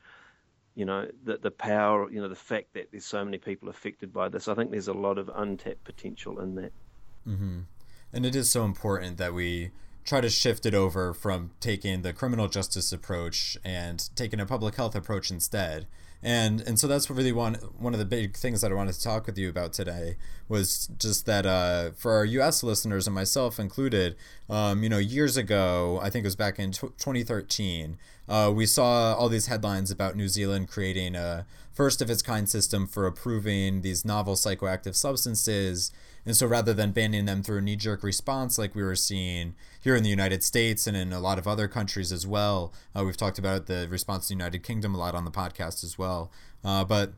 [0.75, 4.13] you know, the, the power, you know, the fact that there's so many people affected
[4.13, 4.47] by this.
[4.47, 6.71] I think there's a lot of untapped potential in that.
[7.27, 7.59] Mm-hmm.
[8.13, 9.71] And it is so important that we
[10.03, 14.75] try to shift it over from taking the criminal justice approach and taking a public
[14.75, 15.87] health approach instead.
[16.23, 19.01] And and so that's really one one of the big things that I wanted to
[19.01, 22.61] talk with you about today was just that uh, for our U.S.
[22.61, 24.15] listeners and myself included,
[24.47, 27.97] um, you know, years ago, I think it was back in t- 2013,
[28.29, 32.47] uh, we saw all these headlines about New Zealand creating a first of its kind
[32.47, 35.91] system for approving these novel psychoactive substances
[36.25, 39.55] and so rather than banning them through a knee jerk response like we were seeing
[39.81, 43.03] here in the United States and in a lot of other countries as well, uh,
[43.03, 45.97] we've talked about the response to the United Kingdom a lot on the podcast as
[45.97, 46.31] well.
[46.63, 47.13] Uh, but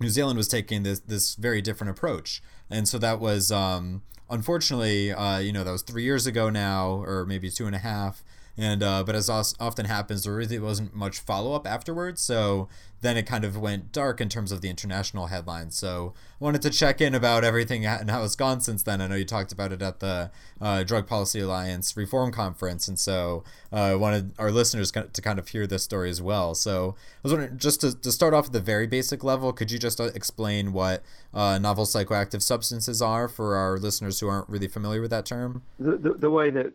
[0.00, 5.12] New Zealand was taking this this very different approach, and so that was um, unfortunately,
[5.12, 8.24] uh, you know, that was three years ago now, or maybe two and a half.
[8.56, 12.20] And uh, but as often happens, there really wasn't much follow up afterwards.
[12.20, 12.68] So
[13.02, 15.76] then it kind of went dark in terms of the international headlines.
[15.76, 19.00] So I wanted to check in about everything and how it's gone since then.
[19.00, 20.30] I know you talked about it at the
[20.60, 25.38] uh, Drug Policy Alliance Reform Conference, and so uh, I wanted our listeners to kind
[25.38, 26.54] of hear this story as well.
[26.54, 29.70] So I was wondering, just to, to start off at the very basic level, could
[29.70, 31.02] you just uh, explain what
[31.34, 35.62] uh, novel psychoactive substances are for our listeners who aren't really familiar with that term?
[35.78, 36.72] The, the, the way that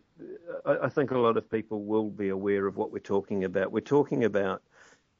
[0.64, 3.72] I think a lot of people will be aware of what we're talking about.
[3.72, 4.62] We're talking about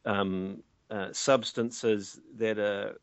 [0.05, 2.99] um, uh, substances that are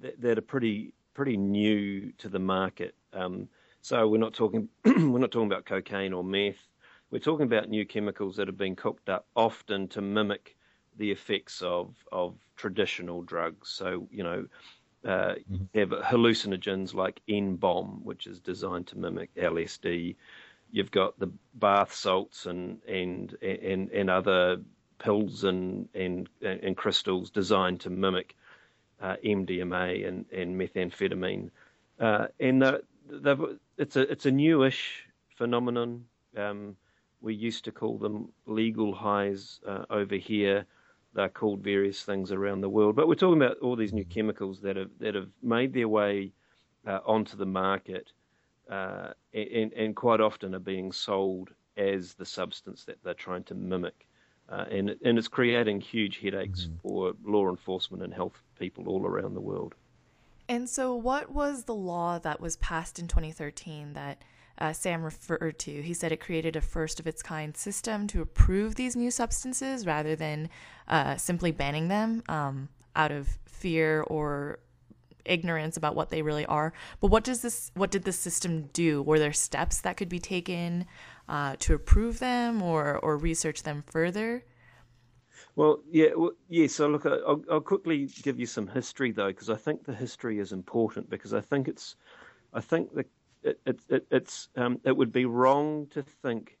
[0.00, 2.94] that, that, are pretty pretty new to the market.
[3.12, 3.48] Um,
[3.80, 6.66] so we're not talking we're not talking about cocaine or meth.
[7.10, 10.56] We're talking about new chemicals that have been cooked up often to mimic
[10.96, 13.70] the effects of of traditional drugs.
[13.70, 14.46] So you know.
[15.04, 15.56] Uh, mm-hmm.
[15.72, 20.16] You have hallucinogens like N-bomb, which is designed to mimic LSD.
[20.72, 24.56] You've got the bath salts and and and, and other
[24.98, 28.36] pills and, and, and crystals designed to mimic
[29.00, 31.50] uh, MDMA and, and methamphetamine.
[32.00, 36.04] Uh, and the, it's, a, it's a newish phenomenon.
[36.36, 36.76] Um,
[37.20, 40.64] we used to call them legal highs uh, over here.
[41.14, 42.96] They're called various things around the world.
[42.96, 46.32] But we're talking about all these new chemicals that have, that have made their way
[46.86, 48.12] uh, onto the market
[48.70, 53.54] uh, and, and quite often are being sold as the substance that they're trying to
[53.54, 54.06] mimic.
[54.48, 56.76] Uh, and, and it's creating huge headaches mm-hmm.
[56.76, 59.74] for law enforcement and health people all around the world.
[60.48, 64.22] And so, what was the law that was passed in 2013 that
[64.58, 65.82] uh, Sam referred to.
[65.82, 69.86] He said it created a first of its kind system to approve these new substances
[69.86, 70.48] rather than
[70.88, 74.58] uh, simply banning them um, out of fear or
[75.24, 76.72] ignorance about what they really are.
[77.00, 77.70] But what does this?
[77.74, 79.02] What did the system do?
[79.02, 80.86] Were there steps that could be taken
[81.28, 84.44] uh, to approve them or or research them further?
[85.54, 86.66] Well, yeah, well, yeah.
[86.66, 90.38] So look, I'll, I'll quickly give you some history though, because I think the history
[90.38, 91.08] is important.
[91.08, 91.96] Because I think it's,
[92.52, 93.06] I think that
[93.42, 96.58] it, it, it it's um, it would be wrong to think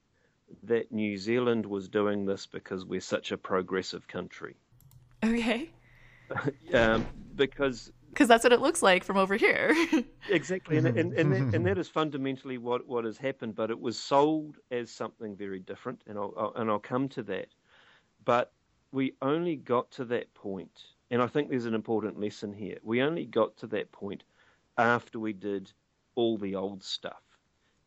[0.62, 4.56] that New Zealand was doing this because we're such a progressive country.
[5.24, 5.70] Okay.
[6.74, 9.76] um, because because that's what it looks like from over here.
[10.30, 13.54] exactly, and, and, and, that, and that is fundamentally what, what has happened.
[13.54, 17.22] But it was sold as something very different, and I'll, I'll, and I'll come to
[17.24, 17.48] that.
[18.24, 18.52] But
[18.90, 22.78] we only got to that point, and I think there's an important lesson here.
[22.82, 24.24] We only got to that point
[24.78, 25.70] after we did
[26.14, 27.20] all the old stuff.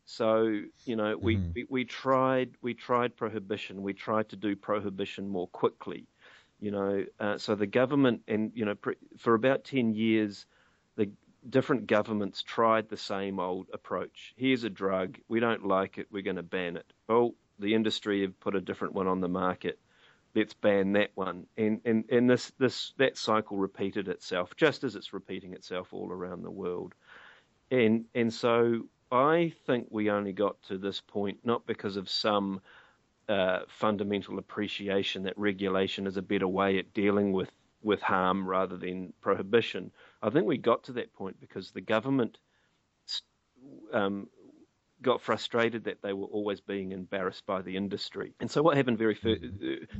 [0.04, 1.52] So you know, we, mm.
[1.56, 3.82] we, we tried we tried prohibition.
[3.82, 6.06] We tried to do prohibition more quickly.
[6.60, 8.76] You know, uh, so the government and you know
[9.18, 10.46] for about ten years,
[10.96, 11.10] the
[11.48, 14.34] different governments tried the same old approach.
[14.36, 16.92] Here's a drug, we don't like it, we're going to ban it.
[17.08, 19.78] Oh, the industry have put a different one on the market.
[20.34, 24.94] Let's ban that one, and and and this this that cycle repeated itself, just as
[24.94, 26.94] it's repeating itself all around the world,
[27.70, 32.60] and and so I think we only got to this point not because of some
[33.30, 37.50] uh, fundamental appreciation that regulation is a better way at dealing with,
[37.80, 39.92] with harm rather than prohibition.
[40.20, 42.38] I think we got to that point because the government
[43.92, 44.28] um,
[45.00, 48.34] got frustrated that they were always being embarrassed by the industry.
[48.40, 49.42] And so what happened very first,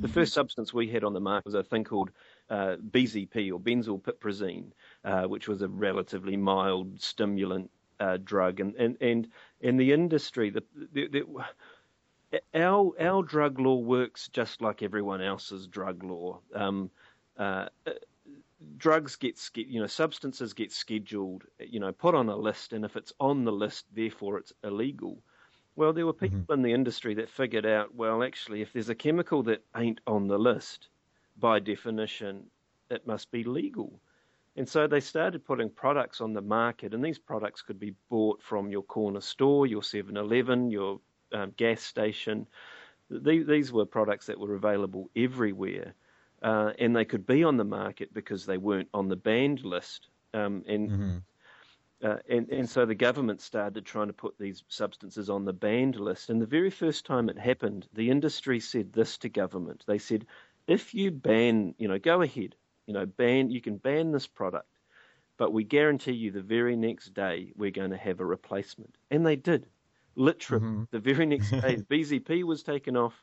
[0.01, 2.11] the first substance we had on the market was a thing called
[2.49, 4.71] uh, BZP or benzylpiperazine,
[5.05, 7.71] uh, which was a relatively mild stimulant
[8.01, 8.59] uh, drug.
[8.59, 9.27] And, and, and
[9.61, 10.63] in the industry, the,
[10.93, 11.23] the, the
[12.53, 16.39] our our drug law works just like everyone else's drug law.
[16.53, 16.89] Um,
[17.37, 17.67] uh,
[18.77, 22.95] drugs get you know substances get scheduled, you know, put on a list, and if
[22.95, 25.21] it's on the list, therefore it's illegal.
[25.75, 26.53] Well, there were people mm-hmm.
[26.53, 30.27] in the industry that figured out, well, actually, if there's a chemical that ain't on
[30.27, 30.89] the list,
[31.39, 32.45] by definition,
[32.89, 33.99] it must be legal.
[34.57, 38.41] And so they started putting products on the market, and these products could be bought
[38.41, 40.99] from your corner store, your 7 Eleven, your
[41.33, 42.47] um, gas station.
[43.09, 45.93] These, these were products that were available everywhere,
[46.41, 50.07] uh, and they could be on the market because they weren't on the banned list.
[50.33, 51.17] Um, and, mm-hmm.
[52.03, 55.99] uh, and and so the government started trying to put these substances on the banned
[55.99, 56.29] list.
[56.29, 59.83] And the very first time it happened, the industry said this to government.
[59.87, 60.25] They said,
[60.67, 62.55] if you ban, you know, go ahead,
[62.85, 64.67] you know, ban, you can ban this product,
[65.37, 68.95] but we guarantee you the very next day we're going to have a replacement.
[69.09, 69.67] And they did
[70.15, 70.83] literally mm-hmm.
[70.91, 73.13] the very next day, BZP was taken off,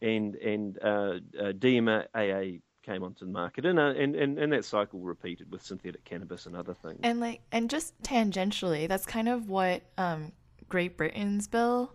[0.00, 4.64] and and uh, uh, DMAA came onto the market, and, uh, and and and that
[4.64, 7.00] cycle repeated with synthetic cannabis and other things.
[7.02, 10.32] And like, and just tangentially, that's kind of what um,
[10.68, 11.92] Great Britain's bill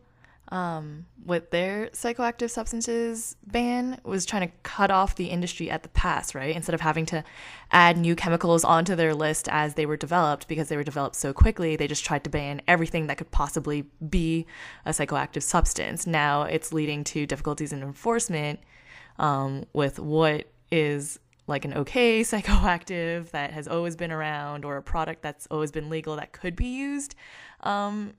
[0.49, 5.89] um, with their psychoactive substances ban was trying to cut off the industry at the
[5.89, 6.55] pass, right?
[6.55, 7.23] Instead of having to
[7.71, 11.33] add new chemicals onto their list as they were developed because they were developed so
[11.33, 14.45] quickly, they just tried to ban everything that could possibly be
[14.85, 16.07] a psychoactive substance.
[16.07, 18.59] Now it's leading to difficulties in enforcement
[19.19, 24.81] um, with what is like an okay psychoactive that has always been around or a
[24.81, 27.15] product that's always been legal that could be used.
[27.61, 28.13] Um,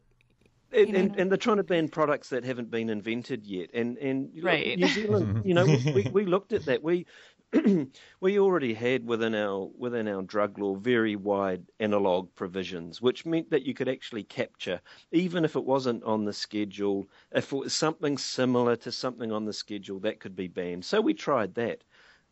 [0.73, 3.71] and, and, and, they're trying to ban products that haven't been invented yet.
[3.73, 4.79] And and right.
[4.79, 6.83] New Zealand, you know, we, we looked at that.
[6.83, 7.07] We
[8.21, 13.51] we already had within our within our drug law very wide analog provisions, which meant
[13.51, 14.81] that you could actually capture,
[15.13, 19.47] even if it wasn't on the schedule, if it was something similar to something on
[19.47, 20.85] the schedule, that could be banned.
[20.85, 21.83] So we tried that.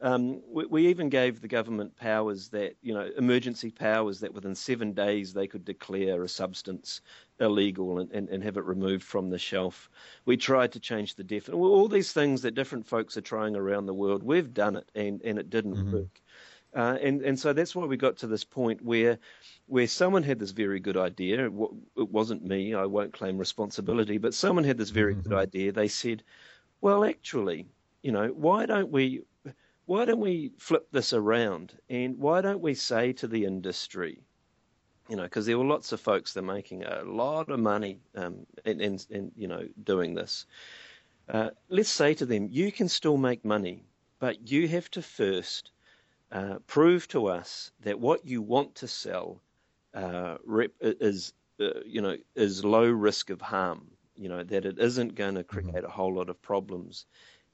[0.03, 4.55] Um, we, we, even gave the government powers that, you know, emergency powers that within
[4.55, 7.01] seven days they could declare a substance
[7.41, 9.91] illegal and, and, and have it removed from the shelf.
[10.25, 11.55] We tried to change the definition.
[11.55, 15.21] All these things that different folks are trying around the world, we've done it and,
[15.23, 15.93] and it didn't mm-hmm.
[15.93, 16.23] work.
[16.75, 19.19] Uh, and and so that's why we got to this point where
[19.67, 21.47] where someone had this very good idea.
[21.47, 22.75] It wasn't me.
[22.75, 25.31] I won't claim responsibility, but someone had this very mm-hmm.
[25.31, 25.73] good idea.
[25.73, 26.23] They said,
[26.83, 27.67] "Well, actually,
[28.03, 29.23] you know, why don't we
[29.87, 34.21] why don't we flip this around and why don't we say to the industry,
[35.09, 38.01] you know, because there were lots of folks that are making a lot of money
[38.15, 40.47] um, in, in, in, you know, doing this.
[41.29, 43.85] Uh, let's say to them, you can still make money,
[44.19, 45.71] but you have to first
[46.33, 49.41] uh, prove to us that what you want to sell
[49.95, 53.87] uh, rep- is uh, you know, is low risk of harm.
[54.15, 55.87] You know that it isn't going to create mm-hmm.
[55.87, 57.07] a whole lot of problems,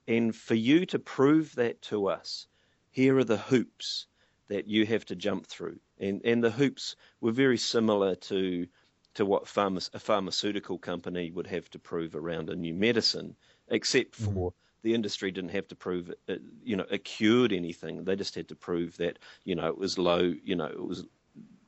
[0.09, 2.47] and for you to prove that to us,
[2.91, 4.07] here are the hoops
[4.49, 8.66] that you have to jump through, and and the hoops were very similar to
[9.14, 13.36] to what pharma, a pharmaceutical company would have to prove around a new medicine,
[13.68, 14.57] except for mm-hmm.
[14.82, 18.05] the industry didn't have to prove it, it, you know, it cured anything.
[18.05, 21.05] They just had to prove that, you know, it was low, you know, it was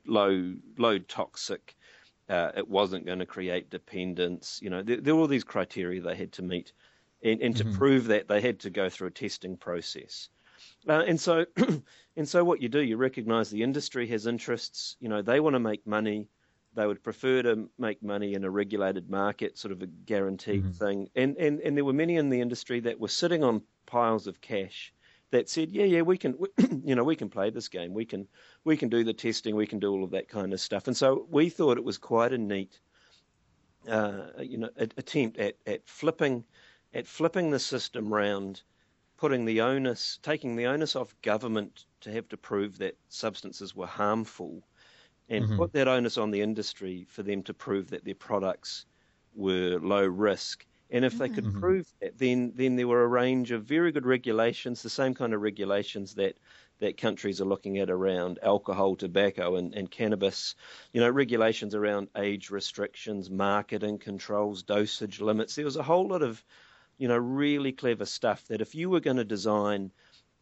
[0.07, 1.77] low, low toxic.
[2.29, 4.59] Uh, it wasn't going to create dependence.
[4.63, 6.73] You know, there, there, were all these criteria they had to meet,
[7.23, 7.77] and, and to mm-hmm.
[7.77, 10.31] prove that they had to go through a testing process.
[10.89, 11.45] Uh, and so,
[12.17, 14.97] and so, what you do, you recognise the industry has interests.
[15.01, 16.29] You know, they want to make money
[16.75, 20.71] they would prefer to make money in a regulated market, sort of a guaranteed mm-hmm.
[20.73, 21.09] thing.
[21.15, 24.41] And, and and there were many in the industry that were sitting on piles of
[24.41, 24.93] cash
[25.31, 26.37] that said, yeah, yeah, we can,
[26.85, 27.95] you know, we can play this game.
[27.95, 28.27] We can
[28.65, 29.57] we can do the testing.
[29.57, 30.87] We can do all of that kind of stuff.
[30.87, 32.81] And so we thought it was quite a neat,
[33.89, 36.45] uh, you know, attempt at at flipping
[36.93, 38.63] at flipping the system round,
[39.25, 43.87] putting the onus, taking the onus off government to have to prove that substances were
[43.87, 44.63] harmful
[45.31, 45.57] and mm-hmm.
[45.57, 48.85] put that onus on the industry for them to prove that their products
[49.35, 50.67] were low risk.
[50.91, 51.59] And if they could mm-hmm.
[51.59, 55.33] prove that, then then there were a range of very good regulations, the same kind
[55.33, 56.37] of regulations that
[56.81, 60.55] that countries are looking at around alcohol, tobacco, and, and cannabis.
[60.93, 65.55] You know, regulations around age restrictions, marketing controls, dosage limits.
[65.55, 66.45] There was a whole lot of,
[66.99, 69.91] you know, really clever stuff that if you were going to design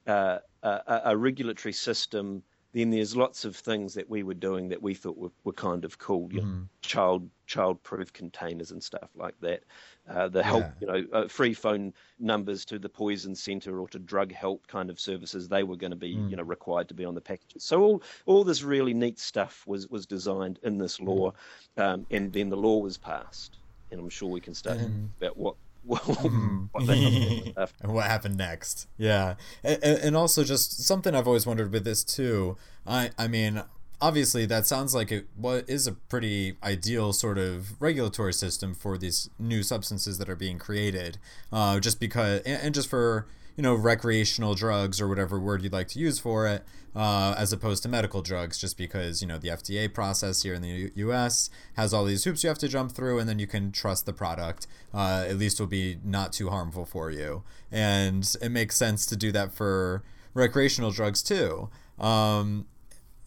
[0.07, 2.43] uh, a, a regulatory system
[2.73, 5.85] then there's lots of things that we were doing that we thought were, were kind
[5.85, 6.61] of cool, you mm-hmm.
[6.61, 9.63] know, child child proof containers and stuff like that.
[10.09, 10.71] Uh, the help, yeah.
[10.81, 14.89] you know, uh, free phone numbers to the poison center or to drug help kind
[14.89, 16.31] of services, they were going to be, mm.
[16.31, 17.63] you know, required to be on the packages.
[17.63, 21.33] So all all this really neat stuff was was designed in this law,
[21.77, 21.83] mm.
[21.83, 23.59] um, and then the law was passed.
[23.91, 26.67] And I'm sure we can start and, about what Mm-hmm.
[26.73, 28.89] what, what happened next?
[28.99, 32.57] Yeah, and, and, also just something I've always wondered with this too.
[32.87, 33.63] I I mean,
[34.01, 38.99] obviously that sounds like it what is a pretty ideal sort of regulatory system for
[38.99, 41.19] these new substances that are being created.
[41.53, 43.27] Uh, just because and, and just for
[43.57, 47.53] you know recreational drugs or whatever word you'd like to use for it uh, as
[47.53, 51.13] opposed to medical drugs just because you know the fda process here in the U-
[51.13, 54.07] us has all these hoops you have to jump through and then you can trust
[54.07, 57.43] the product uh, at least will be not too harmful for you.
[57.71, 60.03] And it makes sense to do that for
[60.35, 61.71] recreational drugs too.
[61.99, 62.67] Um,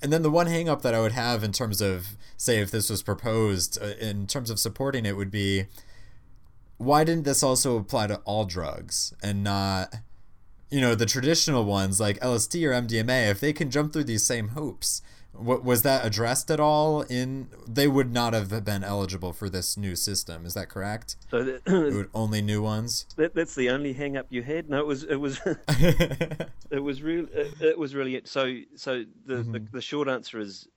[0.01, 2.89] and then the one hangup that i would have in terms of say if this
[2.89, 5.65] was proposed uh, in terms of supporting it would be
[6.77, 9.95] why didn't this also apply to all drugs and not
[10.69, 14.25] you know the traditional ones like LSD or MDMA, if they can jump through these
[14.25, 15.01] same hoops,
[15.33, 17.01] what was that addressed at all?
[17.01, 20.45] In they would not have been eligible for this new system.
[20.45, 21.17] Is that correct?
[21.29, 23.05] So that, only new ones.
[23.15, 24.69] That, that's the only hang up you had.
[24.69, 28.27] No, it was it was it was really it, it, was really it.
[28.27, 29.51] So so the, mm-hmm.
[29.51, 30.67] the, the short answer is.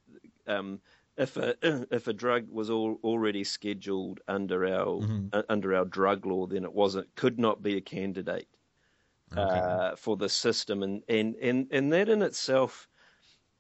[0.47, 0.81] Um,
[1.19, 1.57] if a
[1.91, 5.27] if a drug was all, already scheduled under our mm-hmm.
[5.33, 8.49] uh, under our drug law, then it wasn't could not be a candidate
[9.33, 9.43] okay.
[9.43, 12.89] uh, for the system, and, and and and that in itself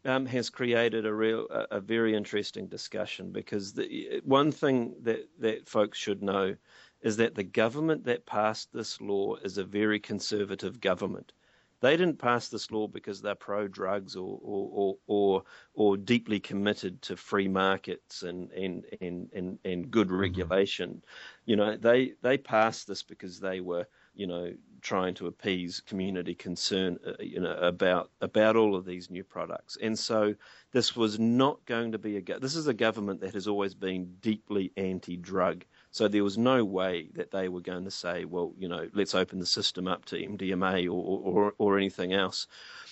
[0.05, 5.29] um, has created a real a, a, very interesting discussion because the one thing that
[5.39, 6.55] that folks should know
[7.03, 11.33] is that the government that passed this law is a very conservative government.
[11.81, 15.43] They didn't pass this law because they're pro drugs or, or, or, or,
[15.75, 20.19] or deeply committed to free markets and, and, and, and, and good mm-hmm.
[20.19, 20.91] regulation.
[20.91, 21.51] Mm-hmm.
[21.51, 26.35] You know, they, they passed this because they were, you know, trying to appease community
[26.35, 29.77] concern, uh, you know, about about all of these new products.
[29.81, 30.35] And so
[30.73, 32.39] this was not going to be a.
[32.39, 35.65] This is a government that has always been deeply anti-drug.
[35.91, 39.15] So there was no way that they were going to say, well, you know, let's
[39.15, 42.47] open the system up to MDMA or or, or anything else.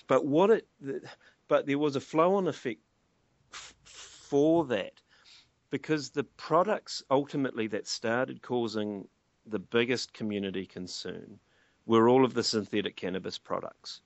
[0.06, 0.66] But what it,
[1.48, 2.80] but there was a flow-on effect
[3.52, 5.00] f- for that
[5.70, 9.08] because the products ultimately that started causing
[9.46, 11.38] the biggest community concern
[11.86, 14.00] were all of the synthetic cannabis products.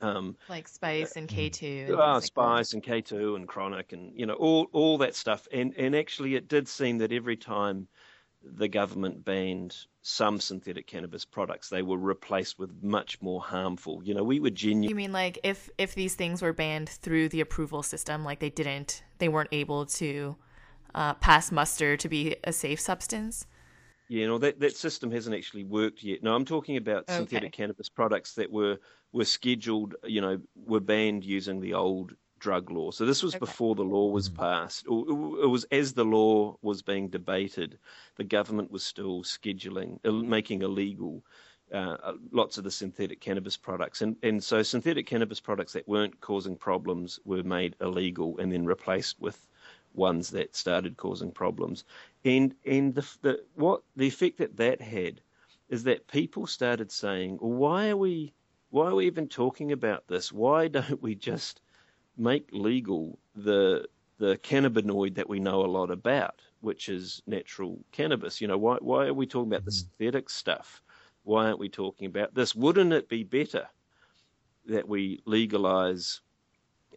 [0.00, 1.86] Um, like Spice and K2.
[1.88, 5.46] And uh, Spice and K2 and Chronic and, you know, all, all that stuff.
[5.52, 7.88] And, and actually, it did seem that every time
[8.42, 14.02] the government banned some synthetic cannabis products, they were replaced with much more harmful.
[14.04, 14.90] You know, we were genuine.
[14.90, 18.50] You mean like if if these things were banned through the approval system, like they
[18.50, 20.36] didn't, they weren't able to
[20.94, 23.46] uh, pass muster to be a safe substance?
[24.08, 26.22] Yeah, no, that, that system hasn't actually worked yet.
[26.22, 28.78] No, I'm talking about synthetic cannabis products that were
[29.12, 32.90] were scheduled, you know, were banned using the old drug law.
[32.90, 33.38] So this was okay.
[33.38, 34.42] before the law was mm-hmm.
[34.42, 34.84] passed.
[34.86, 37.78] It was as the law was being debated.
[38.16, 41.24] The government was still scheduling, making illegal
[41.72, 44.02] uh, lots of the synthetic cannabis products.
[44.02, 48.66] And, and so synthetic cannabis products that weren't causing problems were made illegal and then
[48.66, 49.38] replaced with
[49.94, 51.84] ones that started causing problems.
[52.24, 55.20] And and the, the what the effect that that had
[55.68, 58.32] is that people started saying, well, why are we
[58.70, 60.32] why are we even talking about this?
[60.32, 61.60] Why don't we just
[62.16, 63.86] make legal the
[64.18, 68.40] the cannabinoid that we know a lot about, which is natural cannabis?
[68.40, 69.88] You know, why why are we talking about the mm-hmm.
[69.98, 70.82] synthetic stuff?
[71.24, 72.54] Why aren't we talking about this?
[72.54, 73.66] Wouldn't it be better
[74.66, 76.20] that we legalize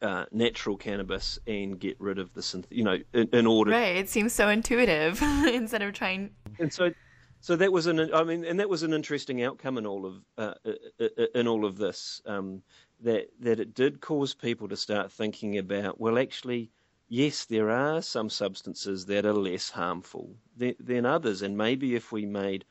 [0.01, 3.71] uh, natural cannabis and get rid of the synth, you know, in, in, order.
[3.71, 3.97] Right.
[3.97, 6.31] It seems so intuitive instead of trying.
[6.59, 6.91] And so,
[7.39, 10.15] so that was an, I mean, and that was an interesting outcome in all of,
[10.37, 12.61] uh, uh, uh, in all of this, um,
[13.01, 16.71] that, that it did cause people to start thinking about, well, actually,
[17.09, 21.41] yes, there are some substances that are less harmful than, than others.
[21.41, 22.65] And maybe if we made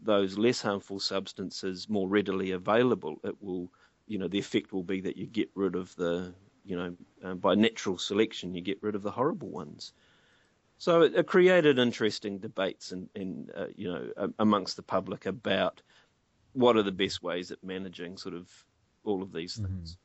[0.00, 3.72] those less harmful substances more readily available, it will,
[4.06, 6.34] you know, the effect will be that you get rid of the
[6.68, 6.94] you know,
[7.24, 9.92] uh, by natural selection, you get rid of the horrible ones.
[10.76, 15.80] So it, it created interesting debates and, in, uh, you know, amongst the public about
[16.52, 18.48] what are the best ways at managing sort of
[19.04, 19.96] all of these things.
[19.96, 20.04] Mm-hmm.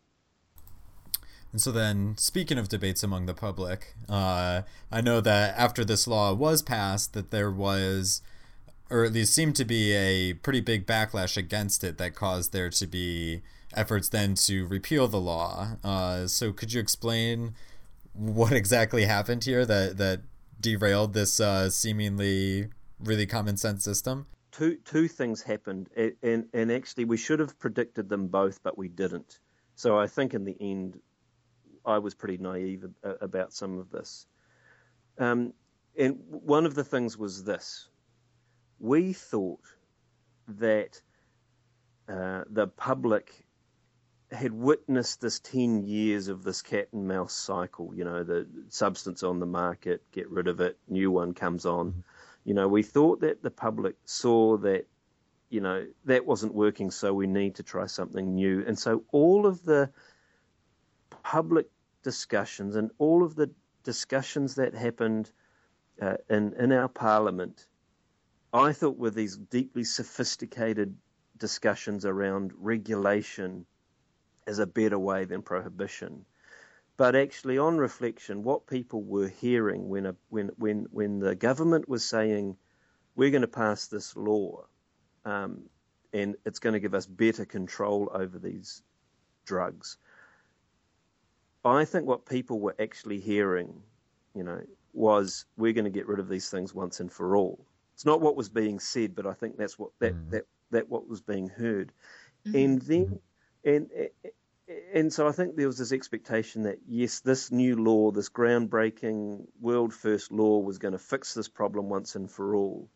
[1.52, 6.08] And so then, speaking of debates among the public, uh, I know that after this
[6.08, 8.24] law was passed, that there was,
[8.90, 12.72] or at least seemed to be, a pretty big backlash against it that caused there
[12.72, 13.44] to be
[13.76, 15.78] efforts then to repeal the law.
[15.84, 17.56] Uh, so could you explain
[18.14, 20.22] what exactly happened here that that
[20.60, 22.70] derailed this uh, seemingly
[23.00, 24.28] really common sense system?
[24.52, 25.90] Two two things happened,
[26.22, 29.40] and and actually we should have predicted them both, but we didn't.
[29.76, 31.00] So I think in the end,
[31.86, 34.28] I was pretty naive about some of this.
[35.18, 35.54] Um,
[35.98, 37.90] and one of the things was this:
[38.80, 39.66] we thought
[40.48, 41.02] that
[42.08, 43.43] uh, the public
[44.34, 49.24] had witnessed this 10 years of this cat and mouse cycle, you know, the substance
[49.24, 51.92] on the market, get rid of it, new one comes on.
[51.92, 52.00] Mm-hmm.
[52.46, 54.86] You know, we thought that the public saw that,
[55.50, 58.64] you know, that wasn't working, so we need to try something new.
[58.66, 59.90] And so all of the
[61.24, 61.70] public
[62.04, 63.50] discussions and all of the
[63.84, 65.32] discussions that happened
[66.02, 67.68] uh, in, in our parliament,
[68.52, 70.96] I thought were these deeply sophisticated
[71.38, 73.66] discussions around regulation
[74.48, 76.26] as a better way than prohibition.
[76.96, 81.90] But actually, on reflection, what people were hearing when, a, when, when, when the government
[81.90, 82.56] was saying,
[83.16, 84.66] we're going to pass this law
[85.26, 85.64] um,
[86.12, 88.84] and it's going to give us better control over these
[89.46, 89.98] drugs,
[91.66, 93.82] I think what people were actually hearing,
[94.36, 97.66] you know, was we're going to get rid of these things once and for all.
[97.96, 100.30] It's not what was being said, but I think that's what that mm.
[100.32, 101.92] that that what was being heard.
[102.46, 102.58] Mm-hmm.
[102.58, 103.20] And then
[103.64, 103.90] and
[104.94, 109.46] and so I think there was this expectation that yes, this new law, this groundbreaking
[109.60, 112.90] world first law, was going to fix this problem once and for all.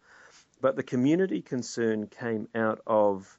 [0.61, 3.37] But the community concern came out of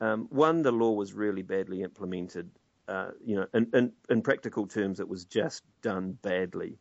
[0.00, 2.50] um, one, the law was really badly implemented.
[2.86, 6.78] Uh, you know, in, in, in, practical terms, it was just done badly.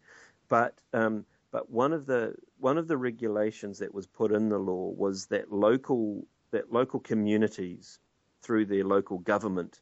[0.48, 4.58] But um, but one of the one of the regulations that was put in the
[4.58, 8.00] law was that local that local communities
[8.48, 9.82] through their local government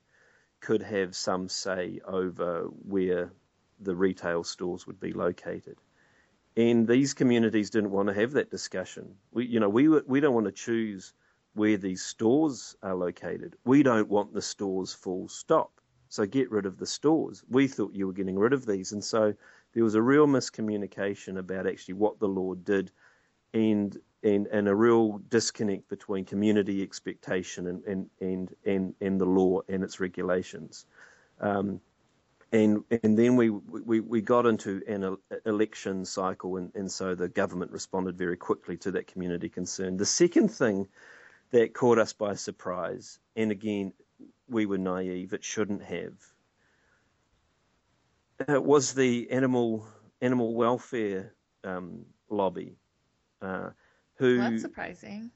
[0.60, 3.32] could have some say over where
[3.80, 5.78] the retail stores would be located.
[6.58, 9.16] And these communities didn't want to have that discussion.
[9.32, 11.14] We, you know, we we don't want to choose
[11.54, 13.56] where these stores are located.
[13.66, 15.72] We don't want the stores full stop.
[16.10, 17.44] So get rid of the stores.
[17.50, 19.34] We thought you were getting rid of these, and so
[19.74, 22.92] there was a real miscommunication about actually what the law did,
[23.56, 29.26] and and, and a real disconnect between community expectation and, and, and, and, and the
[29.26, 30.88] law and its regulations.
[31.40, 31.80] Um,
[32.52, 37.28] and and then we, we, we got into an election cycle, and, and so the
[37.28, 39.98] government responded very quickly to that community concern.
[39.98, 40.88] The second thing
[41.52, 43.94] that caught us by surprise, and again,
[44.48, 46.14] we were naive, it shouldn't have,
[48.48, 49.86] uh, was the animal
[50.22, 51.34] animal welfare
[51.64, 52.78] um, lobby.
[53.42, 53.70] Uh,
[54.16, 55.32] who well, that's surprising.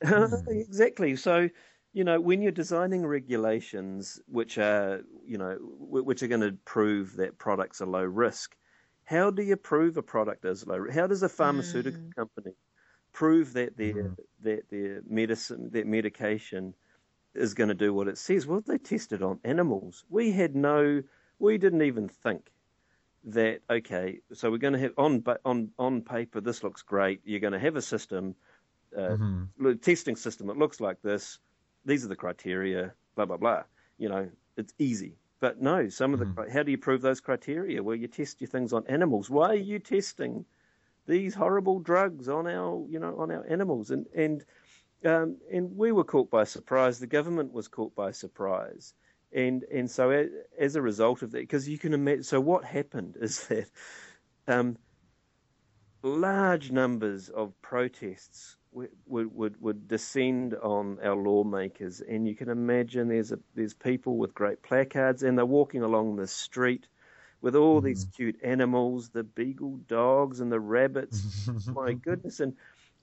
[0.48, 1.16] exactly.
[1.16, 1.48] So,
[1.92, 7.16] you know, when you're designing regulations which are, you know, which are going to prove
[7.16, 8.56] that products are low risk,
[9.04, 10.86] how do you prove a product is low?
[10.90, 12.14] How does a pharmaceutical mm.
[12.14, 12.52] company
[13.12, 14.16] prove that their mm.
[14.42, 16.74] that their medicine, that medication,
[17.34, 18.46] is going to do what it says?
[18.46, 20.04] Well, they tested on animals.
[20.08, 21.02] We had no,
[21.38, 22.50] we didn't even think
[23.24, 27.20] that okay, so we're going to have on on on paper this looks great.
[27.24, 28.34] You're going to have a system,
[28.96, 29.74] uh, mm-hmm.
[29.76, 30.50] testing system.
[30.50, 31.38] It looks like this.
[31.84, 32.92] These are the criteria.
[33.14, 33.62] Blah blah blah.
[33.98, 35.16] You know, it's easy.
[35.40, 36.50] But no, some of the mm-hmm.
[36.50, 37.82] how do you prove those criteria?
[37.82, 39.30] Well, you test your things on animals.
[39.30, 40.44] Why are you testing
[41.06, 43.90] these horrible drugs on our you know on our animals?
[43.90, 44.44] And and
[45.04, 46.98] um, and we were caught by surprise.
[46.98, 48.94] The government was caught by surprise
[49.34, 50.28] and and so
[50.58, 53.68] as a result of that, because you can imagine, so what happened is that
[54.48, 54.76] um,
[56.02, 63.08] large numbers of protests would, would would descend on our lawmakers, and you can imagine
[63.08, 66.88] there's a, there's people with great placards, and they're walking along the street
[67.40, 67.84] with all mm.
[67.84, 71.48] these cute animals, the beagle dogs and the rabbits.
[71.74, 72.54] My goodness, and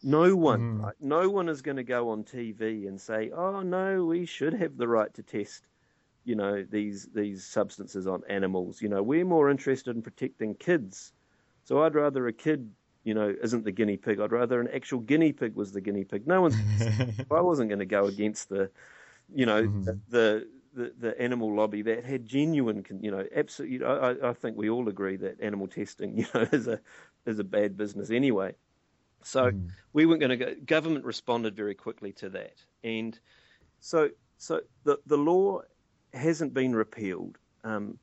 [0.02, 0.84] no one, mm.
[0.84, 4.54] right, no one is going to go on TV and say, "Oh no, we should
[4.54, 5.68] have the right to test."
[6.30, 8.84] You know these these substances on animals.
[8.84, 11.12] You know, we're more interested in protecting kids.
[11.64, 12.70] So I'd rather a kid,
[13.04, 14.20] you know, isn't the guinea pig.
[14.20, 16.28] I'd rather an actual guinea pig was the guinea pig.
[16.28, 16.56] No one's.
[17.32, 18.70] I wasn't going to go against the,
[19.34, 19.84] you know, mm-hmm.
[19.86, 23.84] the, the the, the animal lobby that had genuine, you know, absolutely.
[23.84, 26.80] I, I think we all agree that animal testing, you know, is a
[27.26, 28.54] is a bad business anyway.
[29.24, 29.70] So mm.
[29.94, 30.54] we weren't going to go.
[30.64, 32.54] Government responded very quickly to that,
[32.84, 33.20] and
[33.80, 35.62] so so the the law
[36.14, 37.98] hasn't been repealed, um,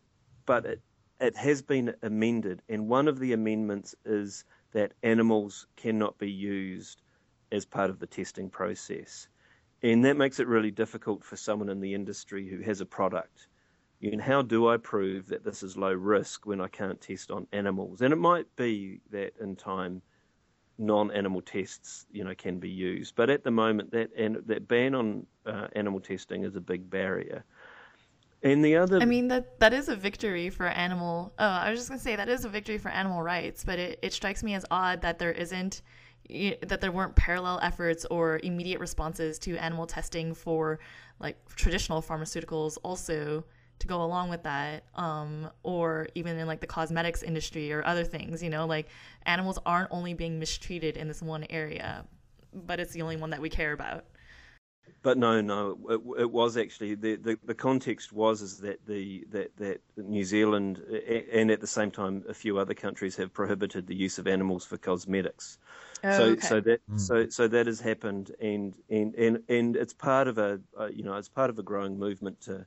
[0.44, 0.80] but it,
[1.20, 2.62] it has been amended.
[2.68, 7.02] And one of the amendments is that animals cannot be used
[7.52, 9.28] as part of the testing process.
[9.82, 13.48] And that makes it really difficult for someone in the industry who has a product.
[14.02, 17.46] And how do I prove that this is low risk when I can't test on
[17.52, 18.02] animals?
[18.02, 20.02] And it might be that in time,
[20.78, 23.14] non-animal tests, you know, can be used.
[23.16, 26.90] But at the moment, that and that ban on uh, animal testing is a big
[26.90, 27.44] barrier.
[28.46, 31.32] And the other, I mean that that is a victory for animal.
[31.38, 33.98] Oh, I was just gonna say that is a victory for animal rights, but it,
[34.02, 35.82] it strikes me as odd that there isn't
[36.28, 40.80] that there weren't parallel efforts or immediate responses to animal testing for
[41.20, 43.44] like traditional pharmaceuticals also
[43.78, 48.02] to go along with that um, or even in like the cosmetics industry or other
[48.02, 48.88] things you know like
[49.26, 52.04] animals aren't only being mistreated in this one area
[52.52, 54.06] but it's the only one that we care about
[55.06, 59.24] but no, no, it, it, was actually the, the, the context was is that the
[59.30, 60.78] that that New Zealand
[61.32, 64.64] and at the same time a few other countries have prohibited the use of animals
[64.64, 65.58] for cosmetics.
[66.02, 66.40] Oh, so okay.
[66.40, 67.00] so that mm.
[67.00, 71.04] so so that has happened and and and and it's part of a uh, you
[71.04, 72.66] know it's part of a growing movement to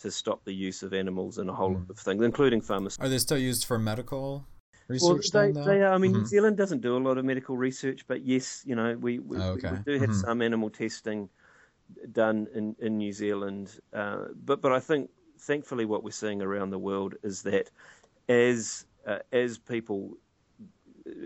[0.00, 1.88] to stop the use of animals in a whole mm.
[1.88, 3.04] of things, including pharmaceuticals.
[3.04, 4.44] Are they still used for medical?
[4.88, 5.92] Research well, they, they are.
[5.92, 6.20] I mean, mm-hmm.
[6.20, 9.38] New Zealand doesn't do a lot of medical research, but yes, you know, we we,
[9.38, 9.70] oh, okay.
[9.70, 10.20] we do have mm-hmm.
[10.20, 11.28] some animal testing
[12.12, 13.78] done in, in New Zealand.
[13.92, 17.70] Uh, but but I think thankfully what we're seeing around the world is that
[18.28, 20.16] as uh, as people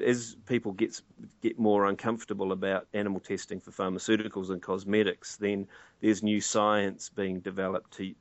[0.04, 1.00] as people get
[1.42, 5.66] get more uncomfortable about animal testing for pharmaceuticals and cosmetics, then
[6.00, 8.14] there's new science being developed to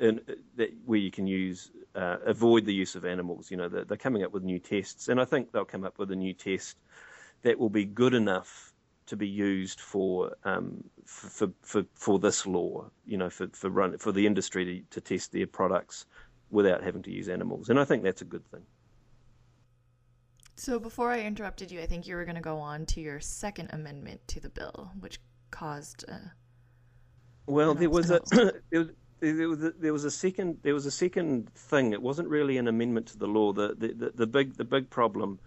[0.00, 0.20] in,
[0.56, 3.50] that where you can use uh, avoid the use of animals.
[3.50, 5.98] You know, they're, they're coming up with new tests, and I think they'll come up
[5.98, 6.76] with a new test
[7.42, 8.72] that will be good enough
[9.06, 13.98] to be used for um, for, for for this law, you know, for for run
[13.98, 16.06] for the industry to, to test their products
[16.50, 18.62] without having to use animals, and I think that's a good thing.
[20.56, 23.20] So before I interrupted you, I think you were going to go on to your
[23.20, 26.04] second amendment to the bill, which caused.
[26.08, 26.30] Uh,
[27.46, 28.20] well, there was a
[28.70, 28.88] there was,
[29.20, 31.92] there was a, there was a second there was a second thing.
[31.92, 33.52] It wasn't really an amendment to the law.
[33.52, 35.38] The the, the, the big the big problem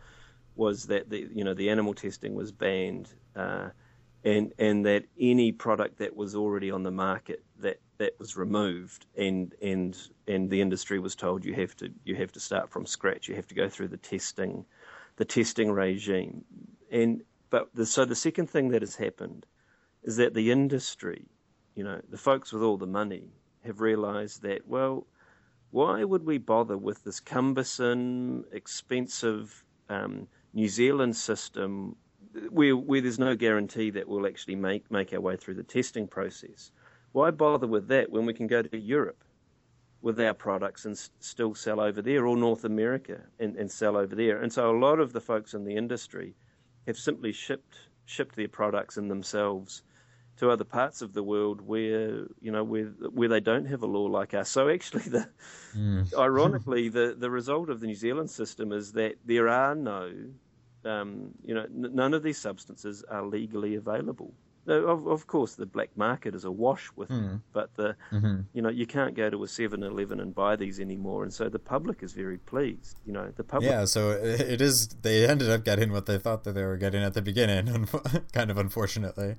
[0.60, 3.70] was that the you know the animal testing was banned, uh,
[4.26, 9.08] and and that any product that was already on the market that that was removed,
[9.18, 9.98] and and
[10.28, 13.30] and the industry was told you have to you have to start from scratch.
[13.30, 14.66] You have to go through the testing,
[15.16, 16.44] the testing regime,
[16.92, 19.46] and but the, so the second thing that has happened
[20.04, 21.26] is that the industry,
[21.76, 23.30] you know, the folks with all the money
[23.66, 25.08] have realised that well
[25.72, 31.96] why would we bother with this cumbersome, expensive um, New Zealand system
[32.50, 36.08] where, where there's no guarantee that we'll actually make, make our way through the testing
[36.08, 36.72] process.
[37.12, 39.24] Why bother with that when we can go to Europe
[40.02, 43.98] with our products and s- still sell over there, or North America and, and sell
[43.98, 44.42] over there?
[44.42, 46.36] And so a lot of the folks in the industry
[46.88, 49.84] have simply shipped shipped their products and themselves
[50.40, 52.86] to other parts of the world where you know where
[53.18, 54.50] where they don't have a law like us.
[54.50, 55.30] So actually, the
[55.76, 56.14] mm.
[56.28, 60.12] ironically, the the result of the New Zealand system is that there are no,
[60.86, 64.34] um, you know, n- none of these substances are legally available.
[64.68, 67.22] of, of course, the black market is awash with Mm.
[67.22, 68.38] them, but the Mm-hmm.
[68.56, 71.64] you know you can't go to a 7-Eleven and buy these anymore, and so the
[71.76, 72.96] public is very pleased.
[73.08, 73.72] You know, the public.
[73.72, 74.02] Yeah, so
[74.56, 74.76] it is.
[75.08, 77.66] They ended up getting what they thought that they were getting at the beginning,
[78.38, 79.36] kind of unfortunately.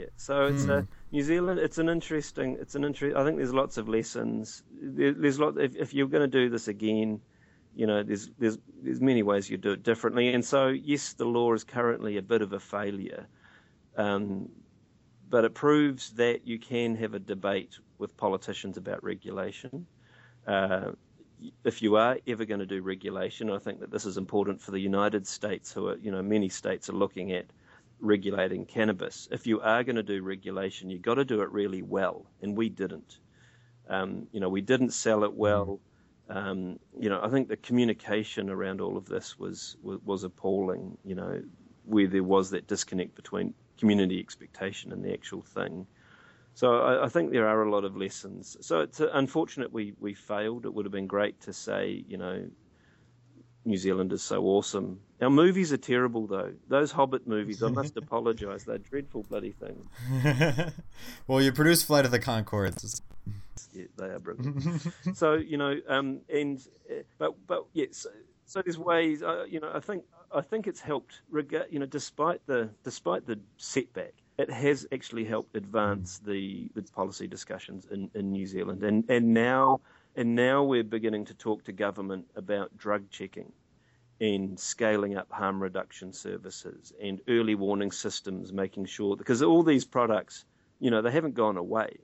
[0.00, 0.70] Yeah, so it's Hmm.
[0.70, 1.60] a New Zealand.
[1.60, 2.56] It's an interesting.
[2.58, 3.16] It's an interest.
[3.16, 4.62] I think there's lots of lessons.
[4.80, 5.60] There, there's lot.
[5.60, 7.20] If, if you're going to do this again,
[7.74, 10.32] you know, there's there's there's many ways you do it differently.
[10.32, 13.28] And so yes, the law is currently a bit of a failure,
[13.96, 14.48] um,
[15.28, 19.86] but it proves that you can have a debate with politicians about regulation.
[20.46, 20.92] Uh,
[21.64, 24.70] if you are ever going to do regulation, I think that this is important for
[24.70, 27.46] the United States, who are, you know, many states are looking at
[28.00, 29.28] regulating cannabis.
[29.30, 32.56] If you are going to do regulation, you've got to do it really well, and
[32.56, 33.18] we didn't.
[33.88, 35.80] Um, you know, we didn't sell it well.
[36.28, 40.96] Um, you know, I think the communication around all of this was, was was appalling.
[41.04, 41.42] You know,
[41.84, 45.86] where there was that disconnect between community expectation and the actual thing.
[46.54, 48.56] So I, I think there are a lot of lessons.
[48.60, 50.66] So it's unfortunate we we failed.
[50.66, 52.48] It would have been great to say, you know,
[53.64, 55.00] New Zealand is so awesome.
[55.20, 56.52] Our movies are terrible though.
[56.68, 58.64] Those Hobbit movies, I must apologise.
[58.64, 60.72] They're dreadful bloody things.
[61.26, 63.02] well, you produced Flight of the Conchords.
[63.72, 64.86] Yeah, they are brilliant.
[65.14, 66.58] so you know, um, and
[66.90, 68.10] uh, but but yes, so,
[68.46, 69.22] so there's ways.
[69.22, 71.20] Uh, you know, I think I think it's helped.
[71.70, 77.26] You know, despite the despite the setback, it has actually helped advance the the policy
[77.26, 79.80] discussions in, in New Zealand, and and now
[80.20, 83.50] and now we're beginning to talk to government about drug checking
[84.20, 89.86] and scaling up harm reduction services and early warning systems, making sure because all these
[89.86, 90.44] products,
[90.78, 91.96] you know, they haven't gone away.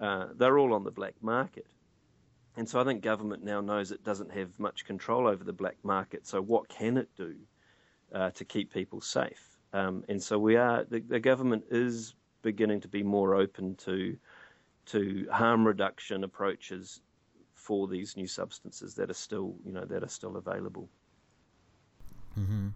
[0.00, 1.66] Uh, they're all on the black market.
[2.56, 5.78] And so I think government now knows it doesn't have much control over the black
[5.82, 6.28] market.
[6.28, 7.34] So what can it do
[8.14, 9.58] uh, to keep people safe?
[9.72, 14.16] Um, and so we are the, the government is beginning to be more open to
[14.86, 17.00] to harm reduction approaches
[17.64, 20.88] for these new substances that are still you know that are still available.
[22.38, 22.68] Mm-hmm.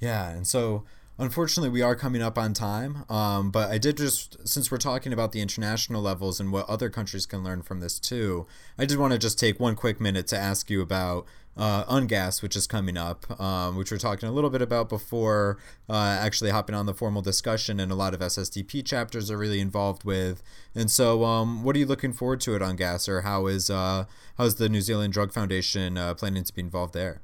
[0.00, 0.84] Yeah, and so
[1.18, 3.04] unfortunately we are coming up on time.
[3.10, 6.88] Um, but I did just since we're talking about the international levels and what other
[6.88, 8.46] countries can learn from this too,
[8.78, 11.26] I did want to just take one quick minute to ask you about
[11.58, 15.58] uh, UNGAS, which is coming up, um, which we're talking a little bit about before
[15.90, 19.60] uh, actually hopping on the formal discussion, and a lot of SSDP chapters are really
[19.60, 20.42] involved with.
[20.74, 24.04] And so, um, what are you looking forward to at UNGAS, or how is uh,
[24.38, 27.20] how's the New Zealand Drug Foundation uh, planning to be involved there?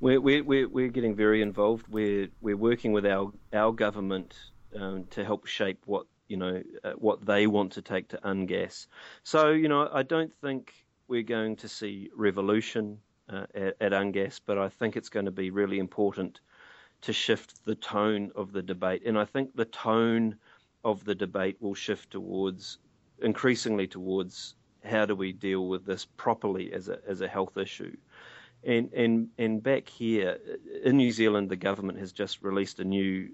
[0.00, 1.86] We're, we're, we're getting very involved.
[1.88, 4.36] We're, we're working with our, our government
[4.78, 8.86] um, to help shape what you know uh, what they want to take to UNGAS.
[9.22, 10.72] So you know I don't think
[11.06, 12.98] we're going to see revolution
[13.30, 16.40] uh, at, at UNGAS, but I think it's going to be really important
[17.02, 20.36] to shift the tone of the debate, and I think the tone
[20.84, 22.78] of the debate will shift towards
[23.20, 24.54] increasingly towards
[24.84, 27.96] how do we deal with this properly as a as a health issue.
[28.64, 30.38] And, and and back here
[30.84, 33.30] in New Zealand, the government has just released a new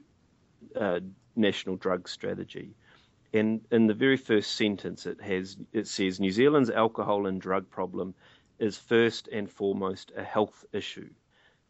[0.77, 1.01] uh,
[1.37, 2.75] national drug strategy.
[3.33, 7.69] And in the very first sentence, it has it says New Zealand's alcohol and drug
[7.71, 8.15] problem
[8.65, 11.11] is first and foremost a health issue.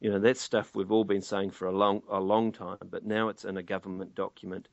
[0.00, 3.04] You know that's stuff we've all been saying for a long a long time, but
[3.04, 4.68] now it's in a government document,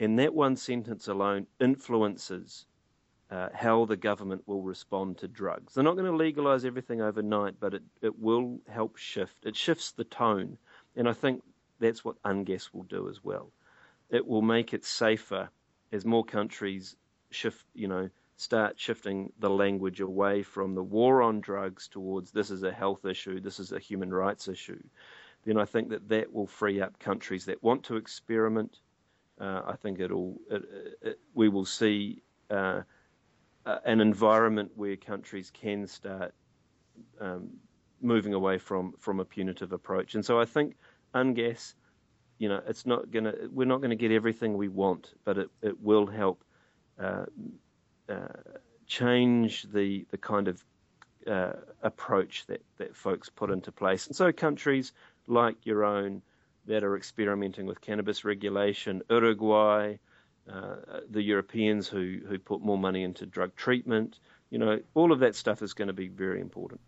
[0.00, 2.64] and that one sentence alone influences
[3.30, 5.74] uh, how the government will respond to drugs.
[5.74, 9.44] They're not going to legalize everything overnight, but it, it will help shift.
[9.44, 10.56] It shifts the tone,
[10.94, 11.42] and I think
[11.78, 13.52] that's what UNGAS will do as well.
[14.08, 15.50] It will make it safer
[15.92, 16.96] as more countries
[17.30, 22.50] shift, you know, start shifting the language away from the war on drugs towards this
[22.50, 24.82] is a health issue, this is a human rights issue.
[25.44, 28.78] Then I think that that will free up countries that want to experiment.
[29.40, 30.62] Uh, I think it'll it,
[31.02, 32.22] it, we will see.
[32.50, 32.82] Uh,
[33.84, 36.32] an environment where countries can start
[37.20, 37.48] um,
[38.00, 40.14] moving away from, from a punitive approach.
[40.14, 40.76] And so I think
[41.14, 41.74] UNGAS,
[42.38, 45.80] you know, it's not gonna we're not gonna get everything we want, but it, it
[45.80, 46.44] will help
[47.02, 47.24] uh,
[48.86, 50.64] change the the kind of
[51.26, 51.52] uh,
[51.82, 54.06] approach that, that folks put into place.
[54.06, 54.92] And so countries
[55.26, 56.22] like your own
[56.66, 59.96] that are experimenting with cannabis regulation, Uruguay,
[60.50, 60.76] uh,
[61.10, 64.18] the Europeans who, who put more money into drug treatment.
[64.50, 66.80] You know, all of that stuff is going to be very important.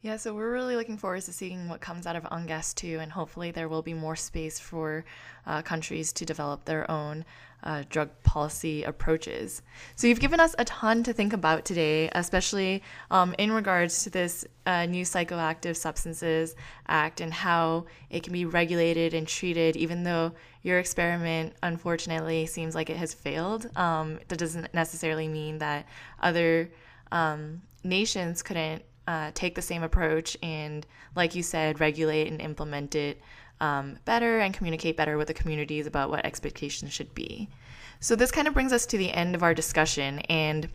[0.00, 3.10] Yeah, so we're really looking forward to seeing what comes out of UNGAS too, and
[3.10, 5.04] hopefully there will be more space for
[5.44, 7.24] uh, countries to develop their own
[7.64, 9.60] uh, drug policy approaches.
[9.96, 14.10] So you've given us a ton to think about today, especially um, in regards to
[14.10, 16.54] this uh, new Psychoactive Substances
[16.86, 20.30] Act and how it can be regulated and treated, even though
[20.62, 23.68] your experiment unfortunately seems like it has failed.
[23.76, 25.86] Um, that doesn't necessarily mean that
[26.22, 26.70] other
[27.10, 30.86] um, nations couldn't uh, take the same approach and,
[31.16, 33.22] like you said, regulate and implement it
[33.58, 37.48] um, better and communicate better with the communities about what expectations should be.
[38.00, 40.18] So, this kind of brings us to the end of our discussion.
[40.28, 40.68] And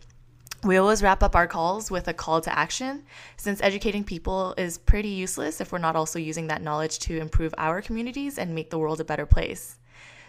[0.64, 3.04] we always wrap up our calls with a call to action,
[3.36, 7.54] since educating people is pretty useless if we're not also using that knowledge to improve
[7.56, 9.78] our communities and make the world a better place.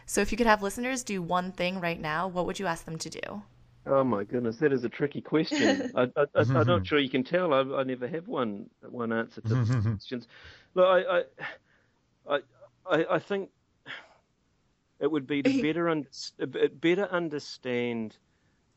[0.06, 2.86] So, if you could have listeners do one thing right now, what would you ask
[2.86, 3.42] them to do?
[3.88, 5.92] Oh my goodness, that is a tricky question.
[5.96, 7.54] I, am not sure you can tell.
[7.54, 10.28] I, I, never have one one answer to these questions.
[10.74, 11.24] Look, I,
[12.28, 12.40] I,
[12.90, 13.50] I, I think
[15.00, 16.08] it would be to better un,
[16.80, 18.18] better understand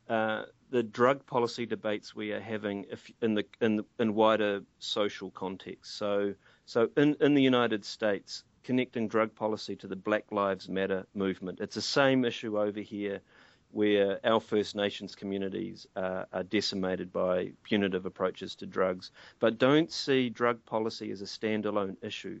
[0.09, 4.61] uh, the drug policy debates we are having if, in the in the, in wider
[4.77, 5.97] social context.
[5.97, 11.07] So so in in the United States, connecting drug policy to the Black Lives Matter
[11.15, 13.21] movement, it's the same issue over here
[13.71, 19.91] where our First Nations communities uh, are decimated by punitive approaches to drugs, but don't
[19.91, 22.39] see drug policy as a standalone issue.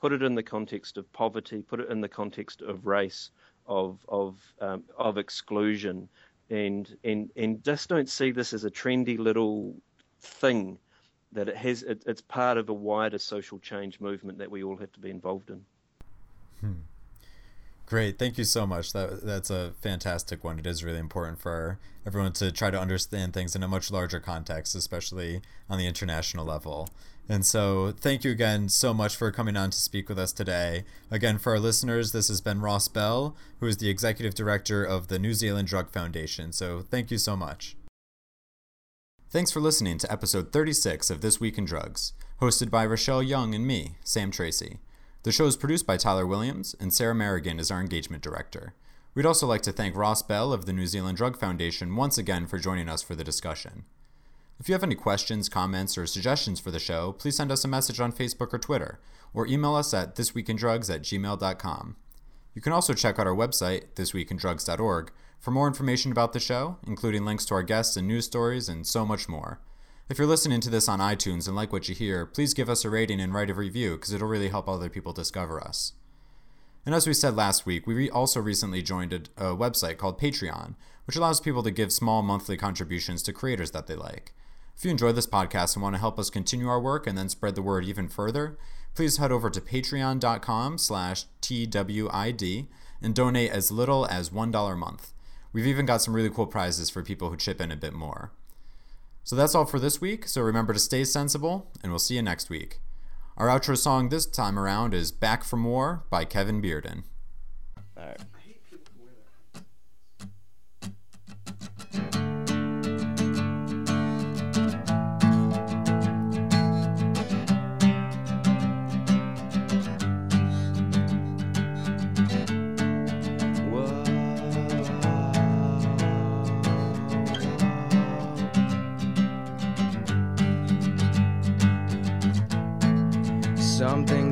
[0.00, 3.30] Put it in the context of poverty, put it in the context of race,
[3.66, 6.08] of of um, of exclusion,
[6.50, 9.74] and and and just don't see this as a trendy little
[10.20, 10.78] thing
[11.32, 11.82] that it has.
[11.84, 15.10] It, it's part of a wider social change movement that we all have to be
[15.10, 15.64] involved in.
[16.60, 16.72] Hmm.
[17.86, 18.92] Great, thank you so much.
[18.92, 20.58] That that's a fantastic one.
[20.58, 24.20] It is really important for everyone to try to understand things in a much larger
[24.20, 26.88] context, especially on the international level.
[27.28, 30.84] And so, thank you again so much for coming on to speak with us today.
[31.10, 35.08] Again, for our listeners, this has been Ross Bell, who is the executive director of
[35.08, 36.52] the New Zealand Drug Foundation.
[36.52, 37.76] So, thank you so much.
[39.30, 42.12] Thanks for listening to episode 36 of This Week in Drugs,
[42.42, 44.78] hosted by Rachelle Young and me, Sam Tracy.
[45.24, 48.74] The show is produced by Tyler Williams, and Sarah Merrigan is our engagement director.
[49.14, 52.46] We'd also like to thank Ross Bell of the New Zealand Drug Foundation once again
[52.46, 53.86] for joining us for the discussion.
[54.60, 57.68] If you have any questions, comments, or suggestions for the show, please send us a
[57.68, 59.00] message on Facebook or Twitter,
[59.32, 61.96] or email us at thisweekindrugs at gmail.com.
[62.52, 65.10] You can also check out our website, thisweekindrugs.org,
[65.40, 68.86] for more information about the show, including links to our guests and news stories, and
[68.86, 69.58] so much more.
[70.06, 72.84] If you're listening to this on iTunes and like what you hear, please give us
[72.84, 75.94] a rating and write a review because it'll really help other people discover us.
[76.84, 80.20] And as we said last week, we re- also recently joined a, a website called
[80.20, 80.74] Patreon,
[81.06, 84.34] which allows people to give small monthly contributions to creators that they like.
[84.76, 87.30] If you enjoy this podcast and want to help us continue our work and then
[87.30, 88.58] spread the word even further,
[88.94, 92.66] please head over to patreon.com slash TWID
[93.00, 95.14] and donate as little as $1 a month.
[95.54, 98.32] We've even got some really cool prizes for people who chip in a bit more.
[99.24, 102.22] So that's all for this week, so remember to stay sensible, and we'll see you
[102.22, 102.80] next week.
[103.38, 107.04] Our outro song this time around is Back for More by Kevin Bearden.
[107.96, 108.20] All right.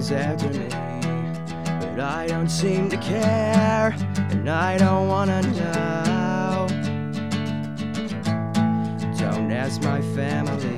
[0.02, 0.68] Something's after me,
[1.78, 3.94] but I don't seem to care,
[4.30, 6.66] and I don't wanna know.
[9.16, 10.76] Don't ask my family,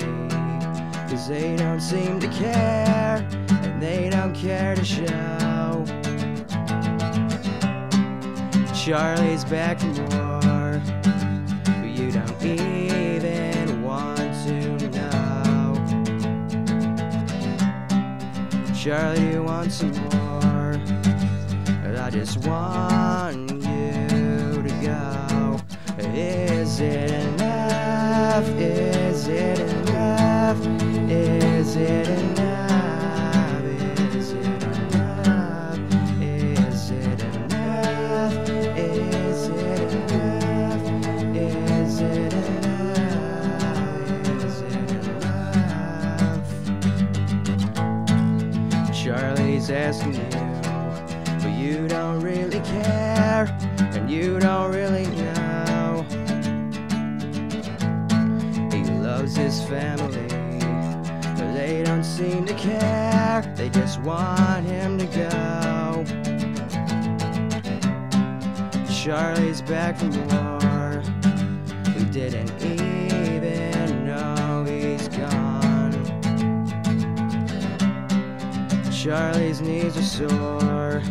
[1.08, 3.26] cause they don't seem to care,
[3.62, 5.84] and they don't care to show.
[8.74, 10.23] Charlie's back for more,
[18.84, 20.78] Charlie, you want some more,
[21.82, 25.58] but I just want you to go.
[26.12, 28.46] Is it enough?
[28.60, 30.58] Is it enough?
[31.08, 32.53] Is it enough?
[49.84, 50.12] You,
[51.42, 53.54] but you don't really care,
[53.92, 56.06] and you don't really know.
[58.72, 60.26] He loves his family,
[61.36, 63.42] but they don't seem to care.
[63.56, 66.04] They just want him to go.
[68.90, 71.02] Charlie's back from the war.
[71.94, 72.53] We didn't
[79.04, 81.02] Charlie's knees are sore,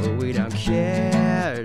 [0.00, 1.64] but we don't care.